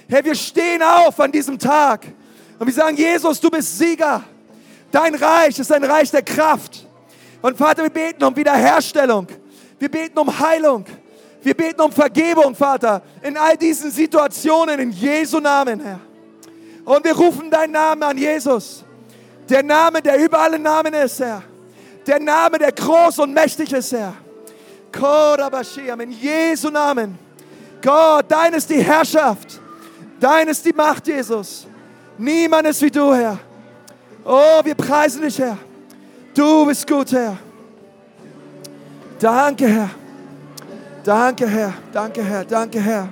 Herr, 0.08 0.24
wir 0.24 0.36
stehen 0.36 0.82
auf 0.82 1.20
an 1.20 1.32
diesem 1.32 1.60
Tag 1.60 2.06
und 2.60 2.68
wir 2.68 2.74
sagen, 2.74 2.96
Jesus, 2.96 3.42
du 3.42 3.50
bist 3.50 3.78
Sieger. 3.78 4.24
Dein 4.92 5.16
Reich 5.16 5.60
ist 5.60 5.72
ein 5.72 5.84
Reich 5.84 6.12
der 6.12 6.22
Kraft. 6.22 6.85
Und 7.46 7.60
Vater, 7.60 7.84
wir 7.84 7.92
beten 7.92 8.24
um 8.24 8.36
Wiederherstellung. 8.36 9.28
Wir 9.78 9.88
beten 9.88 10.18
um 10.18 10.40
Heilung. 10.40 10.84
Wir 11.44 11.54
beten 11.54 11.80
um 11.80 11.92
Vergebung, 11.92 12.56
Vater, 12.56 13.04
in 13.22 13.38
all 13.38 13.56
diesen 13.56 13.92
Situationen, 13.92 14.80
in 14.80 14.90
Jesu 14.90 15.40
Namen, 15.40 15.80
Herr. 15.80 16.00
Und 16.86 17.06
wir 17.06 17.16
rufen 17.16 17.52
deinen 17.52 17.74
Namen 17.74 18.02
an, 18.02 18.18
Jesus. 18.18 18.84
Der 19.48 19.62
Name, 19.62 20.02
der 20.02 20.18
über 20.18 20.40
alle 20.40 20.58
Namen 20.58 20.92
ist, 20.96 21.20
Herr. 21.20 21.44
Der 22.08 22.20
Name, 22.20 22.58
der 22.58 22.72
groß 22.72 23.20
und 23.20 23.32
mächtig 23.32 23.72
ist, 23.72 23.92
Herr. 23.92 24.16
In 26.00 26.12
Jesu 26.14 26.72
Namen. 26.72 27.16
Gott, 27.80 28.26
dein 28.28 28.56
ist 28.56 28.72
die 28.72 28.82
Herrschaft. 28.82 29.62
Dein 30.20 30.48
ist 30.48 30.66
die 30.66 30.74
Macht, 30.74 31.06
Jesus. 31.06 31.68
Niemand 32.18 32.66
ist 32.66 32.82
wie 32.82 32.90
du, 32.90 33.14
Herr. 33.14 33.38
Oh, 34.26 34.62
wir 34.64 34.74
preisen 34.74 35.22
dich, 35.22 35.38
Herr. 35.38 35.60
Du 36.36 36.66
bist 36.66 36.86
gut, 36.86 37.14
Herr. 37.14 37.38
Danke, 39.20 39.68
Herr. 39.68 39.90
Danke, 41.04 41.48
Herr. 41.48 41.74
Danke, 41.94 42.24
Herr. 42.24 42.44
Danke, 42.44 42.82
Herr. 42.82 43.10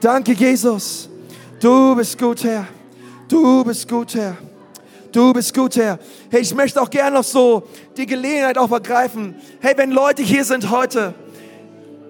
Danke, 0.00 0.32
Jesus. 0.32 1.10
Du 1.60 1.94
bist 1.94 2.18
gut, 2.18 2.42
Herr. 2.42 2.66
Du 3.28 3.62
bist 3.64 3.86
gut, 3.86 4.14
Herr. 4.14 4.38
Du 5.12 5.32
bist 5.34 5.54
gut, 5.54 5.76
Herr. 5.76 5.98
Hey, 6.30 6.40
ich 6.40 6.54
möchte 6.54 6.80
auch 6.80 6.88
gerne 6.88 7.16
noch 7.16 7.24
so 7.24 7.68
die 7.98 8.06
Gelegenheit 8.06 8.56
auch 8.56 8.70
ergreifen. 8.72 9.34
Hey, 9.60 9.74
wenn 9.76 9.90
Leute 9.90 10.22
hier 10.22 10.44
sind 10.44 10.70
heute, 10.70 11.14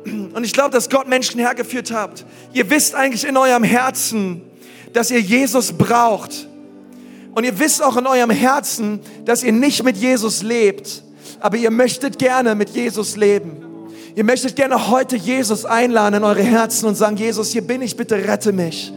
und 0.05 0.45
ich 0.45 0.53
glaube, 0.53 0.71
dass 0.71 0.89
Gott 0.89 1.09
Menschen 1.09 1.41
hergeführt 1.41 1.91
habt, 1.91 2.25
ihr 2.53 2.71
wisst 2.71 2.95
eigentlich 2.95 3.27
in 3.27 3.37
eurem 3.37 3.65
Herzen, 3.65 4.43
dass 4.93 5.11
ihr 5.11 5.21
Jesus 5.21 5.73
braucht. 5.73 6.49
Und 7.35 7.45
ihr 7.45 7.59
wisst 7.59 7.83
auch 7.83 7.97
in 7.97 8.07
eurem 8.07 8.31
Herzen, 8.31 9.01
dass 9.25 9.43
ihr 9.43 9.53
nicht 9.53 9.83
mit 9.83 9.97
Jesus 9.97 10.43
lebt, 10.43 11.03
aber 11.41 11.57
ihr 11.57 11.71
möchtet 11.71 12.19
gerne 12.19 12.55
mit 12.55 12.71
Jesus 12.71 13.17
leben. 13.17 13.65
Ihr 14.15 14.25
möchtet 14.25 14.55
gerne 14.55 14.91
heute 14.91 15.17
Jesus 15.17 15.65
einladen 15.65 16.17
in 16.17 16.25
eure 16.25 16.43
Herzen 16.43 16.87
und 16.87 16.95
sagen, 16.95 17.17
Jesus, 17.17 17.51
hier 17.51 17.63
bin 17.63 17.83
ich, 17.83 17.97
bitte 17.97 18.15
rette 18.15 18.53
mich. 18.53 18.93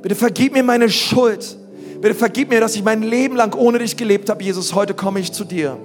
Bitte 0.00 0.14
vergib 0.14 0.54
mir 0.54 0.62
meine 0.62 0.88
Schuld. 0.88 1.58
Bitte 2.00 2.14
vergib 2.14 2.48
mir, 2.48 2.60
dass 2.60 2.74
ich 2.74 2.82
mein 2.82 3.02
Leben 3.02 3.36
lang 3.36 3.54
ohne 3.54 3.78
dich 3.78 3.98
gelebt 3.98 4.30
habe, 4.30 4.42
Jesus. 4.42 4.74
Heute 4.74 4.94
komme 4.94 5.20
ich 5.20 5.32
zu 5.32 5.44
dir. 5.44 5.76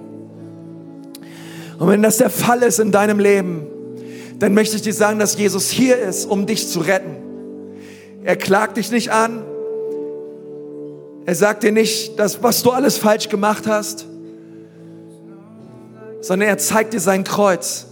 Und 1.77 1.89
wenn 1.89 2.01
das 2.01 2.17
der 2.17 2.29
Fall 2.29 2.63
ist 2.63 2.79
in 2.79 2.93
deinem 2.93 3.19
Leben, 3.19 3.67
dann 4.39 4.53
möchte 4.53 4.77
ich 4.77 4.81
dir 4.81 4.93
sagen, 4.93 5.19
dass 5.19 5.37
Jesus 5.37 5.69
hier 5.69 5.97
ist, 5.97 6.25
um 6.25 6.45
dich 6.45 6.69
zu 6.69 6.79
retten. 6.79 7.17
Er 8.23 8.37
klagt 8.37 8.77
dich 8.77 8.91
nicht 8.91 9.11
an. 9.11 9.43
Er 11.25 11.35
sagt 11.35 11.63
dir 11.63 11.71
nicht, 11.71 12.19
dass, 12.19 12.41
was 12.41 12.61
du 12.61 12.71
alles 12.71 12.97
falsch 12.97 13.29
gemacht 13.29 13.67
hast 13.67 14.05
sondern 16.25 16.49
er 16.49 16.57
zeigt 16.57 16.93
dir 16.93 16.99
sein 16.99 17.23
Kreuz. 17.23 17.85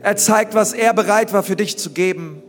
Er 0.00 0.16
zeigt, 0.16 0.54
was 0.54 0.72
er 0.72 0.94
bereit 0.94 1.32
war 1.32 1.42
für 1.42 1.56
dich 1.56 1.76
zu 1.76 1.90
geben. 1.90 2.42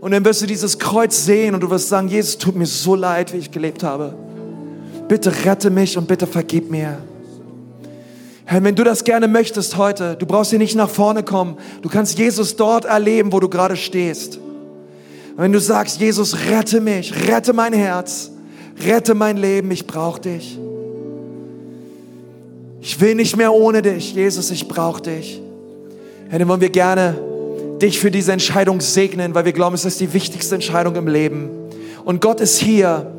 Und 0.00 0.12
dann 0.12 0.24
wirst 0.24 0.40
du 0.40 0.46
dieses 0.46 0.78
Kreuz 0.78 1.24
sehen 1.24 1.54
und 1.54 1.60
du 1.60 1.70
wirst 1.70 1.88
sagen, 1.88 2.08
Jesus, 2.08 2.38
tut 2.38 2.56
mir 2.56 2.66
so 2.66 2.94
leid, 2.94 3.32
wie 3.32 3.38
ich 3.38 3.50
gelebt 3.50 3.82
habe. 3.82 4.14
Bitte 5.06 5.44
rette 5.44 5.70
mich 5.70 5.98
und 5.98 6.08
bitte 6.08 6.26
vergib 6.26 6.70
mir. 6.70 6.98
Herr, 8.46 8.64
wenn 8.64 8.74
du 8.74 8.84
das 8.84 9.04
gerne 9.04 9.28
möchtest 9.28 9.76
heute, 9.76 10.16
du 10.16 10.24
brauchst 10.24 10.50
hier 10.50 10.58
nicht 10.58 10.76
nach 10.76 10.88
vorne 10.88 11.22
kommen. 11.22 11.58
Du 11.82 11.90
kannst 11.90 12.18
Jesus 12.18 12.56
dort 12.56 12.86
erleben, 12.86 13.32
wo 13.32 13.40
du 13.40 13.48
gerade 13.50 13.76
stehst. 13.76 14.38
Und 14.38 15.42
wenn 15.42 15.52
du 15.52 15.60
sagst, 15.60 16.00
Jesus, 16.00 16.36
rette 16.48 16.80
mich, 16.80 17.28
rette 17.28 17.52
mein 17.52 17.74
Herz, 17.74 18.30
rette 18.86 19.14
mein 19.14 19.36
Leben, 19.36 19.70
ich 19.70 19.86
brauche 19.86 20.20
dich. 20.20 20.58
Ich 22.80 23.00
will 23.00 23.14
nicht 23.14 23.36
mehr 23.36 23.52
ohne 23.52 23.82
dich. 23.82 24.14
Jesus, 24.14 24.50
ich 24.50 24.68
brauche 24.68 25.02
dich. 25.02 25.40
Herr, 26.28 26.38
dann 26.38 26.48
wollen 26.48 26.60
wir 26.60 26.70
gerne 26.70 27.18
dich 27.80 27.98
für 27.98 28.10
diese 28.10 28.32
Entscheidung 28.32 28.80
segnen, 28.80 29.34
weil 29.34 29.44
wir 29.44 29.52
glauben, 29.52 29.74
es 29.74 29.84
ist 29.84 30.00
die 30.00 30.12
wichtigste 30.12 30.54
Entscheidung 30.54 30.96
im 30.96 31.08
Leben. 31.08 31.50
Und 32.04 32.20
Gott 32.20 32.40
ist 32.40 32.58
hier, 32.58 33.12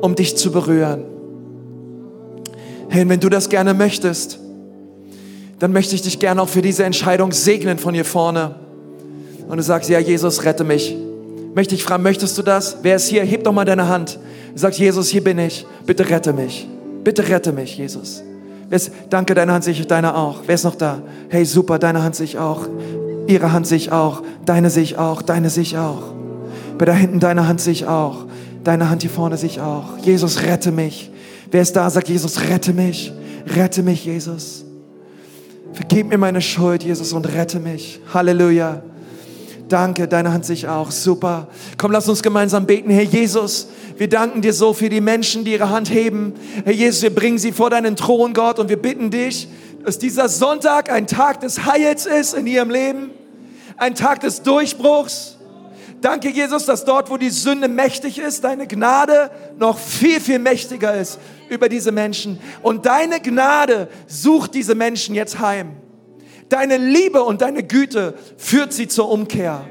um 0.00 0.14
dich 0.14 0.36
zu 0.36 0.50
berühren. 0.52 1.04
Herr, 2.88 3.08
wenn 3.08 3.20
du 3.20 3.28
das 3.28 3.48
gerne 3.48 3.74
möchtest, 3.74 4.38
dann 5.58 5.72
möchte 5.72 5.94
ich 5.94 6.02
dich 6.02 6.18
gerne 6.18 6.42
auch 6.42 6.48
für 6.48 6.62
diese 6.62 6.84
Entscheidung 6.84 7.32
segnen 7.32 7.78
von 7.78 7.94
hier 7.94 8.04
vorne. 8.04 8.56
Und 9.48 9.56
du 9.56 9.62
sagst, 9.62 9.90
ja, 9.90 9.98
Jesus, 9.98 10.44
rette 10.44 10.64
mich. 10.64 10.96
Möchte 11.54 11.74
ich 11.74 11.82
fragen, 11.82 12.02
möchtest 12.02 12.38
du 12.38 12.42
das? 12.42 12.78
Wer 12.82 12.96
ist 12.96 13.08
hier? 13.08 13.24
Heb 13.24 13.44
doch 13.44 13.52
mal 13.52 13.64
deine 13.64 13.88
Hand. 13.88 14.18
Sagst, 14.54 14.78
Jesus, 14.78 15.08
hier 15.08 15.24
bin 15.24 15.38
ich. 15.38 15.66
Bitte 15.86 16.08
rette 16.08 16.32
mich. 16.32 16.68
Bitte 17.02 17.28
rette 17.28 17.52
mich, 17.52 17.76
Jesus. 17.76 18.22
Ist, 18.70 18.92
danke, 19.08 19.34
deine 19.34 19.52
Hand 19.52 19.64
sehe 19.64 19.72
ich, 19.72 19.86
deine 19.86 20.14
auch. 20.16 20.42
Wer 20.46 20.54
ist 20.54 20.64
noch 20.64 20.76
da? 20.76 21.02
Hey, 21.28 21.44
super, 21.44 21.78
deine 21.78 22.02
Hand 22.02 22.14
sehe 22.14 22.24
ich 22.24 22.38
auch. 22.38 22.68
Ihre 23.26 23.52
Hand 23.52 23.66
sehe 23.66 23.78
ich 23.78 23.90
auch. 23.90 24.22
Deine 24.44 24.70
sehe 24.70 24.84
ich 24.84 24.96
auch. 24.96 25.22
Deine 25.22 25.50
sehe 25.50 25.62
ich 25.62 25.76
auch. 25.76 26.02
Bei 26.78 26.84
da 26.84 26.92
hinten 26.92 27.20
deine 27.20 27.48
Hand 27.48 27.60
sehe 27.60 27.72
ich 27.72 27.86
auch. 27.86 28.26
Deine 28.62 28.88
Hand 28.90 29.02
hier 29.02 29.10
vorne 29.10 29.36
sehe 29.36 29.48
ich 29.48 29.60
auch. 29.60 29.98
Jesus, 30.02 30.42
rette 30.42 30.70
mich. 30.70 31.10
Wer 31.50 31.62
ist 31.62 31.74
da? 31.74 31.90
Sagt 31.90 32.08
Jesus, 32.08 32.40
rette 32.42 32.72
mich. 32.72 33.12
Rette 33.46 33.82
mich, 33.82 34.04
Jesus. 34.04 34.64
Vergib 35.72 36.08
mir 36.08 36.18
meine 36.18 36.40
Schuld, 36.40 36.82
Jesus, 36.82 37.12
und 37.12 37.26
rette 37.26 37.58
mich. 37.58 38.00
Halleluja. 38.12 38.82
Danke, 39.70 40.08
deine 40.08 40.32
Hand 40.32 40.44
sich 40.44 40.66
auch. 40.66 40.90
Super. 40.90 41.46
Komm, 41.78 41.92
lass 41.92 42.08
uns 42.08 42.24
gemeinsam 42.24 42.66
beten. 42.66 42.90
Herr 42.90 43.04
Jesus, 43.04 43.68
wir 43.96 44.08
danken 44.08 44.42
dir 44.42 44.52
so 44.52 44.74
für 44.74 44.88
die 44.88 45.00
Menschen, 45.00 45.44
die 45.44 45.52
ihre 45.52 45.70
Hand 45.70 45.90
heben. 45.90 46.34
Herr 46.64 46.72
Jesus, 46.72 47.02
wir 47.02 47.14
bringen 47.14 47.38
sie 47.38 47.52
vor 47.52 47.70
deinen 47.70 47.94
Thron, 47.94 48.34
Gott, 48.34 48.58
und 48.58 48.68
wir 48.68 48.82
bitten 48.82 49.12
dich, 49.12 49.46
dass 49.84 49.98
dieser 49.98 50.28
Sonntag 50.28 50.90
ein 50.90 51.06
Tag 51.06 51.40
des 51.40 51.66
Heils 51.66 52.06
ist 52.06 52.34
in 52.34 52.48
ihrem 52.48 52.68
Leben, 52.68 53.12
ein 53.76 53.94
Tag 53.94 54.20
des 54.20 54.42
Durchbruchs. 54.42 55.36
Danke, 56.00 56.30
Jesus, 56.30 56.66
dass 56.66 56.84
dort, 56.84 57.08
wo 57.08 57.16
die 57.16 57.30
Sünde 57.30 57.68
mächtig 57.68 58.18
ist, 58.18 58.42
deine 58.42 58.66
Gnade 58.66 59.30
noch 59.56 59.78
viel, 59.78 60.18
viel 60.18 60.40
mächtiger 60.40 60.94
ist 60.94 61.20
über 61.48 61.68
diese 61.68 61.92
Menschen. 61.92 62.40
Und 62.62 62.86
deine 62.86 63.20
Gnade 63.20 63.88
sucht 64.08 64.54
diese 64.54 64.74
Menschen 64.74 65.14
jetzt 65.14 65.38
heim. 65.38 65.76
Deine 66.50 66.76
Liebe 66.76 67.22
und 67.22 67.40
deine 67.40 67.62
Güte 67.62 68.14
führt 68.36 68.72
sie 68.72 68.88
zur 68.88 69.08
Umkehr. 69.08 69.64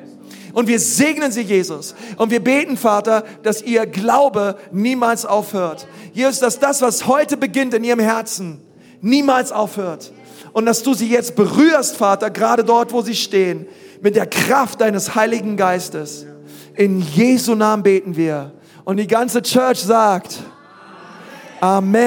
Und 0.53 0.67
wir 0.67 0.79
segnen 0.79 1.31
sie, 1.31 1.41
Jesus. 1.41 1.93
Und 2.17 2.31
wir 2.31 2.43
beten, 2.43 2.77
Vater, 2.77 3.23
dass 3.43 3.61
ihr 3.61 3.85
Glaube 3.85 4.55
niemals 4.71 5.25
aufhört. 5.25 5.87
Jesus, 6.13 6.39
dass 6.39 6.57
das, 6.57 6.81
was 6.81 7.05
heute 7.05 7.37
beginnt 7.37 7.73
in 7.73 7.83
ihrem 7.83 7.99
Herzen, 7.99 8.61
niemals 9.01 9.51
aufhört. 9.51 10.11
Und 10.53 10.65
dass 10.65 10.81
du 10.81 10.93
sie 10.93 11.07
jetzt 11.07 11.35
berührst, 11.35 11.97
Vater, 11.97 12.31
gerade 12.31 12.63
dort, 12.63 12.91
wo 12.93 13.01
sie 13.01 13.15
stehen, 13.15 13.67
mit 14.01 14.15
der 14.15 14.25
Kraft 14.25 14.81
deines 14.81 15.13
Heiligen 15.15 15.57
Geistes. 15.57 16.25
In 16.75 17.01
Jesu 17.01 17.55
Namen 17.55 17.83
beten 17.83 18.15
wir. 18.15 18.53
Und 18.85 18.97
die 18.97 19.07
ganze 19.07 19.41
Church 19.41 19.79
sagt, 19.83 20.39
Amen. 21.59 21.99